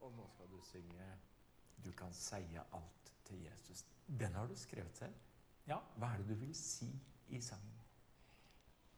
Og 0.00 0.12
nå 0.12 0.28
skal 0.34 0.50
du 0.50 0.60
synge 0.64 1.10
'Du 1.84 1.92
kan 1.92 2.12
seie 2.12 2.60
alt 2.72 3.12
til 3.24 3.46
Jesus'. 3.46 3.84
Den 4.06 4.34
har 4.34 4.46
du 4.46 4.54
skrevet 4.54 4.96
selv. 4.96 5.14
Ja. 5.66 5.78
Hva 5.96 6.06
er 6.06 6.16
det 6.16 6.28
du 6.28 6.34
vil 6.34 6.54
si 6.54 6.90
i 7.28 7.40
sangen? 7.40 7.78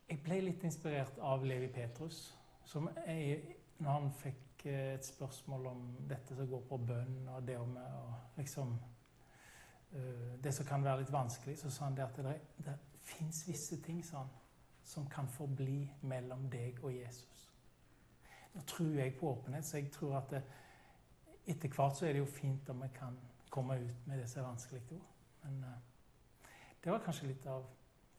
Jeg 0.08 0.22
ble 0.22 0.40
litt 0.40 0.64
inspirert 0.64 1.18
av 1.18 1.44
Levi 1.44 1.68
Petrus, 1.72 2.34
som 2.64 2.88
jeg, 3.06 3.56
når 3.78 3.90
han 3.90 4.10
fikk 4.12 4.53
et 4.66 5.06
spørsmål 5.06 5.66
om 5.66 5.82
dette 6.08 6.36
som 6.36 6.48
går 6.48 6.62
på 6.68 6.78
bønn 6.88 7.28
og 7.28 7.46
det 7.46 7.58
om 7.58 7.76
og 7.76 8.38
liksom 8.38 8.74
eh, 9.92 10.42
Det 10.44 10.54
som 10.54 10.66
kan 10.66 10.84
være 10.84 11.00
litt 11.00 11.12
vanskelig, 11.12 11.58
så 11.58 11.70
sa 11.70 11.84
han 11.84 11.96
det 11.96 12.04
at 12.04 12.16
det, 12.16 12.40
det 12.66 12.78
fins 13.04 13.48
visse 13.48 13.80
ting 13.82 14.02
han, 14.12 14.28
som 14.84 15.06
kan 15.08 15.28
forbli 15.28 15.90
mellom 16.02 16.48
deg 16.50 16.80
og 16.82 16.92
Jesus. 16.92 17.50
Nå 18.54 18.62
tror 18.66 18.94
jeg 18.94 19.16
på 19.20 19.30
åpenhet, 19.30 19.66
så 19.66 19.78
jeg 19.78 19.90
tror 19.92 20.16
at 20.18 20.30
det, 20.30 20.42
etter 21.46 21.68
hvert 21.68 21.96
så 21.96 22.06
er 22.06 22.12
det 22.12 22.22
jo 22.22 22.30
fint 22.30 22.68
om 22.70 22.82
vi 22.82 22.88
kan 22.94 23.16
komme 23.50 23.78
ut 23.80 24.06
med 24.06 24.18
det 24.18 24.28
som 24.30 24.42
er 24.42 24.48
vanskelig 24.48 24.82
ord. 24.90 25.08
Men 25.42 25.64
eh, 25.64 26.50
det 26.84 26.92
var 26.92 27.04
kanskje 27.04 27.30
litt 27.32 27.46
av 27.46 27.64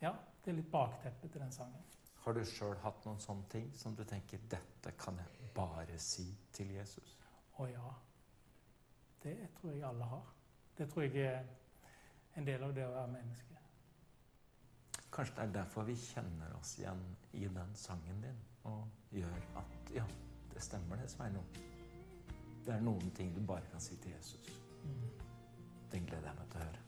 Ja, 0.01 0.11
det 0.43 0.51
er 0.51 0.57
litt 0.57 0.71
bakteppet 0.71 1.31
til 1.31 1.41
den 1.41 1.51
sangen. 1.51 1.94
Har 2.25 2.33
du 2.33 2.41
sjøl 2.49 2.77
hatt 2.81 3.03
noen 3.05 3.19
sånne 3.21 3.45
ting 3.53 3.67
som 3.77 3.95
du 3.95 4.03
tenker 4.03 4.39
'dette 4.49 4.91
kan 4.97 5.17
jeg 5.21 5.49
bare 5.53 5.97
si 5.99 6.25
til 6.51 6.71
Jesus'? 6.73 7.17
Å 7.59 7.67
ja. 7.69 7.91
Det 9.23 9.35
tror 9.59 9.71
jeg 9.71 9.83
alle 9.83 10.03
har. 10.03 10.33
Det 10.77 10.89
tror 10.89 11.03
jeg 11.03 11.17
er 11.25 11.43
en 12.35 12.47
del 12.47 12.63
av 12.63 12.73
det 12.75 12.85
å 12.87 12.91
være 12.91 13.11
menneske. 13.11 13.59
Kanskje 15.11 15.35
det 15.35 15.43
er 15.43 15.53
derfor 15.53 15.83
vi 15.83 15.95
kjenner 15.95 16.57
oss 16.57 16.73
igjen 16.79 17.05
i 17.33 17.45
den 17.45 17.75
sangen 17.75 18.21
din, 18.21 18.41
og 18.63 18.89
gjør 19.11 19.45
at 19.61 19.93
ja, 19.95 20.03
det 20.53 20.63
stemmer 20.63 20.95
det, 20.95 21.11
Sveinung. 21.11 21.47
Det 22.65 22.73
er 22.73 22.81
noen 22.81 23.11
ting 23.15 23.35
du 23.35 23.45
bare 23.45 23.69
kan 23.71 23.79
si 23.79 23.95
til 23.95 24.11
Jesus. 24.11 24.59
Mm. 24.83 25.09
Den 25.91 26.05
gleder 26.09 26.27
jeg 26.31 26.41
meg 26.41 26.51
til 26.51 26.59
å 26.59 26.65
høre. 26.65 26.84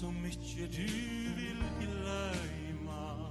Så 0.00 0.10
mykje 0.10 0.66
du 0.66 0.92
vil 1.36 1.62
gløyma 1.80 3.30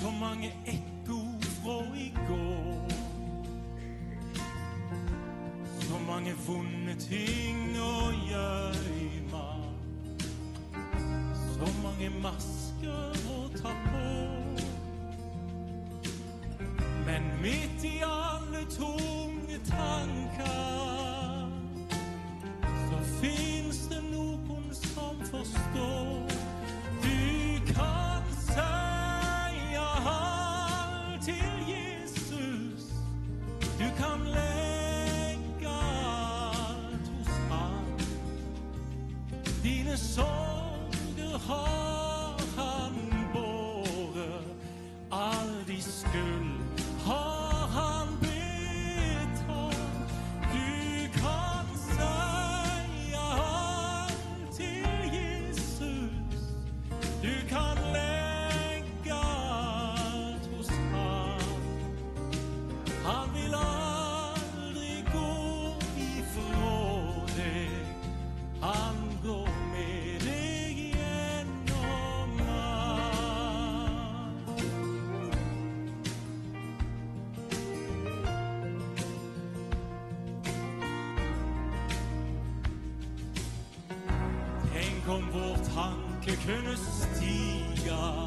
Så 0.00 0.10
mange 0.20 0.50
ekko 0.66 1.18
frå 1.40 1.76
i 1.94 2.08
går 2.28 2.88
Så 5.80 5.98
mange 6.06 6.34
vonde 6.46 6.96
ting 6.98 7.78
å 7.78 8.10
gjøyma 8.30 9.44
Så 11.54 11.70
mange 11.84 12.10
masker 12.22 13.22
å 13.36 13.38
ta 13.54 13.70
på. 13.86 14.08
Men 17.06 17.30
midt 17.42 17.86
i 17.86 18.00
alle 18.04 18.66
tunge 18.74 19.60
tankar 19.70 21.46
så 22.66 22.98
noen 23.22 23.55
som 25.46 25.95
tanke 86.26 86.42
kunne 86.46 86.76
stiga 86.76 88.25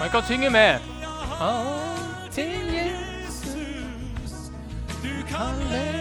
Man 0.00 0.10
kan 0.10 0.22
synge 0.22 0.50
med. 0.50 0.78
alt 1.40 2.32
til 2.32 2.74
Jesus. 2.74 4.52
Du 5.02 5.26
kan 5.28 5.68
legge 5.70 5.99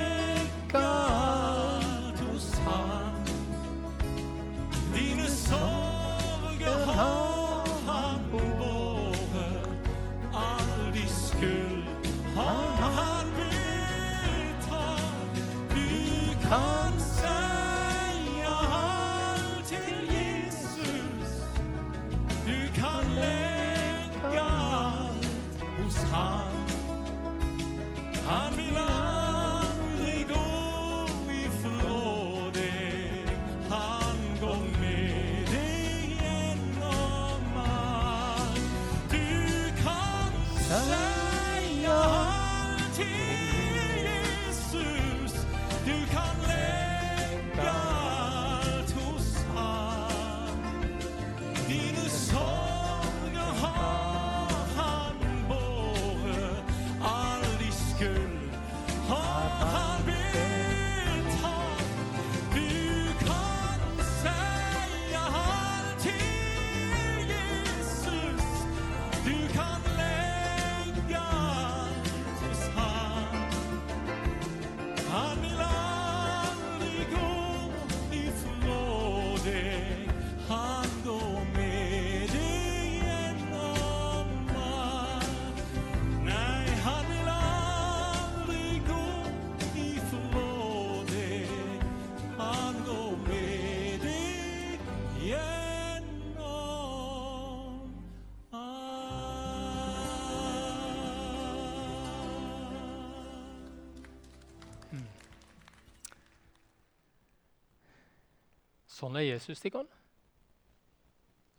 Sånn 109.00 109.16
er 109.16 109.30
Jesus, 109.30 109.60
Stigon. 109.62 109.88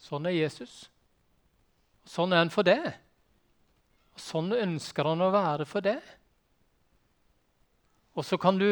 Sånn 0.01 0.29
er 0.29 0.37
Jesus. 0.37 0.75
Sånn 2.09 2.35
er 2.35 2.43
han 2.43 2.53
for 2.53 2.67
det. 2.67 2.81
Og 4.13 4.21
sånn 4.21 4.53
ønsker 4.57 5.09
han 5.09 5.25
å 5.25 5.31
være 5.33 5.67
for 5.69 5.85
det. 5.85 5.99
Og 8.19 8.27
så 8.27 8.37
kan 8.41 8.59
du 8.61 8.69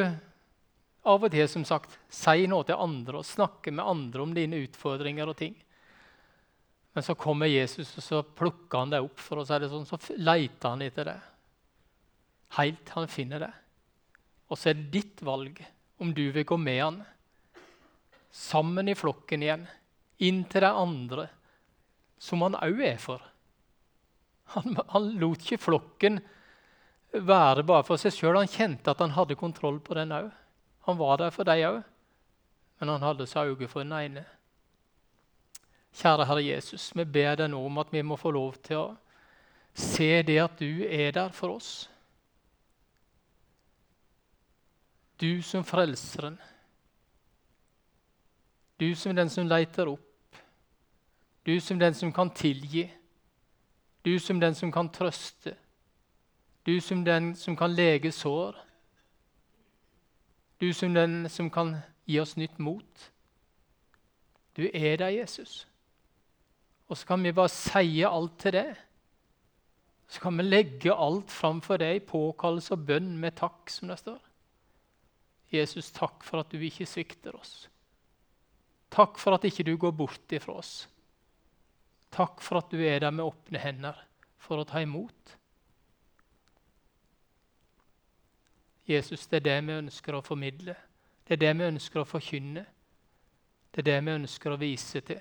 av 1.08 1.24
og 1.24 1.32
til 1.32 1.46
som 1.48 1.64
sagt, 1.64 1.94
si 2.12 2.44
noe 2.50 2.66
til 2.68 2.80
andre 2.80 3.22
og 3.22 3.26
snakke 3.26 3.72
med 3.72 3.86
andre 3.86 4.24
om 4.24 4.34
dine 4.36 4.60
utfordringer 4.66 5.30
og 5.30 5.38
ting. 5.38 5.54
Men 6.92 7.06
så 7.06 7.14
kommer 7.16 7.48
Jesus 7.48 7.94
og 7.94 8.04
så 8.04 8.20
plukker 8.26 8.82
han 8.82 8.92
deg 8.92 9.06
opp, 9.06 9.20
for 9.22 9.40
å 9.40 9.46
si 9.46 9.56
det 9.62 9.70
sånn, 9.72 9.86
så 9.88 10.00
leter 10.18 10.74
han 10.74 10.84
etter 10.84 11.12
det. 11.12 11.18
Helt 12.58 12.92
han 12.96 13.08
finner 13.08 13.46
det. 13.46 13.52
Og 14.48 14.58
så 14.58 14.72
er 14.72 14.76
det 14.76 14.90
ditt 14.92 15.22
valg 15.24 15.60
om 16.02 16.12
du 16.16 16.26
vil 16.34 16.46
gå 16.48 16.58
med 16.60 16.82
han 16.82 17.00
sammen 18.38 18.88
i 18.88 18.94
flokken 18.94 19.42
igjen, 19.42 19.66
inn 20.22 20.44
til 20.50 20.62
de 20.62 20.70
andre, 20.70 21.26
som 22.22 22.42
han 22.46 22.58
òg 22.58 22.80
er 22.86 23.00
for. 23.02 23.22
Han, 24.54 24.78
han, 24.94 25.10
lot 25.20 25.42
ikke 25.44 25.60
flokken 25.60 26.20
være 27.12 27.64
bare 27.68 27.84
for 27.84 28.00
seg 28.00 28.14
sjøl. 28.14 28.38
Han 28.38 28.50
kjente 28.50 28.94
at 28.94 29.02
han 29.02 29.12
hadde 29.16 29.36
kontroll 29.38 29.80
på 29.84 29.96
den 29.98 30.14
òg. 30.14 30.30
Han 30.88 30.96
var 31.00 31.20
der 31.20 31.34
for 31.34 31.48
deg 31.48 31.66
òg, 31.68 31.82
men 32.80 32.94
han 32.94 33.04
hadde 33.04 33.26
så 33.28 33.44
øye 33.50 33.68
for 33.68 33.84
den 33.84 33.92
ene. 33.98 34.24
Kjære 35.98 36.28
Herre 36.28 36.44
Jesus, 36.46 36.90
vi 36.94 37.04
ber 37.04 37.36
deg 37.40 37.50
nå 37.50 37.60
om 37.66 37.80
at 37.82 37.92
vi 37.92 38.04
må 38.06 38.16
få 38.16 38.30
lov 38.32 38.56
til 38.64 38.80
å 38.80 38.88
se 39.74 40.22
det 40.26 40.38
at 40.40 40.60
du 40.60 40.84
er 40.86 41.10
der 41.16 41.34
for 41.34 41.58
oss. 41.58 41.88
Du 45.18 45.42
som 45.42 45.66
frelseren. 45.66 46.38
Du 48.80 48.94
som 48.94 49.16
den 49.16 49.30
som 49.30 49.46
leiter 49.46 49.88
opp. 49.88 50.36
Du 51.46 51.60
som 51.60 51.78
den 51.78 51.94
som 51.94 52.12
kan 52.12 52.30
tilgi. 52.30 52.90
Du 54.04 54.18
som 54.18 54.40
den 54.40 54.54
som 54.54 54.72
kan 54.72 54.88
trøste. 54.88 55.56
Du 56.66 56.80
som 56.80 57.04
den 57.04 57.34
som 57.36 57.56
kan 57.56 57.74
lege 57.74 58.12
sår. 58.12 58.56
Du 60.60 60.72
som 60.72 60.94
den 60.94 61.28
som 61.28 61.50
kan 61.50 61.76
gi 62.06 62.20
oss 62.20 62.36
nytt 62.36 62.58
mot. 62.58 63.10
Du 64.56 64.68
er 64.74 64.96
der, 64.96 65.08
Jesus. 65.08 65.68
Og 66.88 66.96
så 66.96 67.06
kan 67.06 67.24
vi 67.24 67.32
bare 67.32 67.48
si 67.48 68.02
alt 68.02 68.38
til 68.38 68.52
deg. 68.52 68.76
Så 70.08 70.20
kan 70.20 70.38
vi 70.38 70.42
legge 70.42 70.94
alt 70.94 71.30
framfor 71.30 71.76
deg 71.76 71.96
i 71.96 72.04
påkallelse 72.04 72.74
og 72.74 72.86
bønn 72.88 73.10
med 73.20 73.36
takk, 73.36 73.68
som 73.70 73.88
det 73.88 73.98
står. 74.00 74.20
Jesus, 75.52 75.92
takk 75.92 76.24
for 76.24 76.40
at 76.40 76.52
du 76.52 76.58
ikke 76.64 76.86
svikter 76.88 77.36
oss. 77.36 77.68
Takk 78.88 79.18
for 79.20 79.36
at 79.36 79.44
ikke 79.44 79.66
du 79.66 79.74
går 79.76 79.92
bort 79.96 80.32
ifra 80.32 80.58
oss. 80.60 80.88
Takk 82.14 82.40
for 82.44 82.62
at 82.62 82.70
du 82.72 82.80
er 82.80 83.02
der 83.02 83.12
med 83.12 83.26
åpne 83.28 83.60
hender 83.60 83.98
for 84.40 84.60
å 84.60 84.66
ta 84.68 84.80
imot. 84.82 85.34
Jesus, 88.88 89.26
det 89.28 89.42
er 89.42 89.48
det 89.48 89.58
vi 89.66 89.80
ønsker 89.82 90.16
å 90.16 90.24
formidle. 90.24 90.74
Det 91.28 91.36
er 91.36 91.42
det 91.42 91.56
vi 91.58 91.66
ønsker 91.68 92.00
å 92.00 92.08
forkynne. 92.08 92.64
Det 93.68 93.82
er 93.82 93.88
det 93.90 93.98
vi 94.06 94.14
ønsker 94.16 94.54
å 94.54 94.60
vise 94.60 95.02
til. 95.04 95.20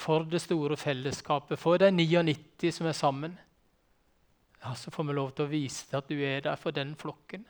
For 0.00 0.24
det 0.26 0.40
store 0.42 0.78
fellesskapet, 0.80 1.60
for 1.60 1.78
de 1.78 1.92
99 1.94 2.72
som 2.74 2.88
er 2.90 2.96
sammen. 2.96 3.38
Ja, 4.60 4.74
Så 4.74 4.90
får 4.90 5.04
vi 5.04 5.14
lov 5.14 5.30
til 5.30 5.46
å 5.46 5.52
vise 5.52 5.86
til 5.86 6.00
at 6.00 6.08
du 6.08 6.18
er 6.18 6.40
der 6.40 6.56
for 6.56 6.74
den 6.74 6.96
flokken. 6.98 7.46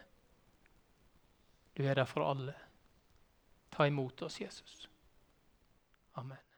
Du 1.74 1.82
er 1.86 1.94
der 1.94 2.04
for 2.04 2.26
alle. 2.28 2.54
Ta 3.70 3.86
imot 3.86 4.22
oss, 4.22 4.38
Jesus. 4.38 4.88
Amen. 6.16 6.49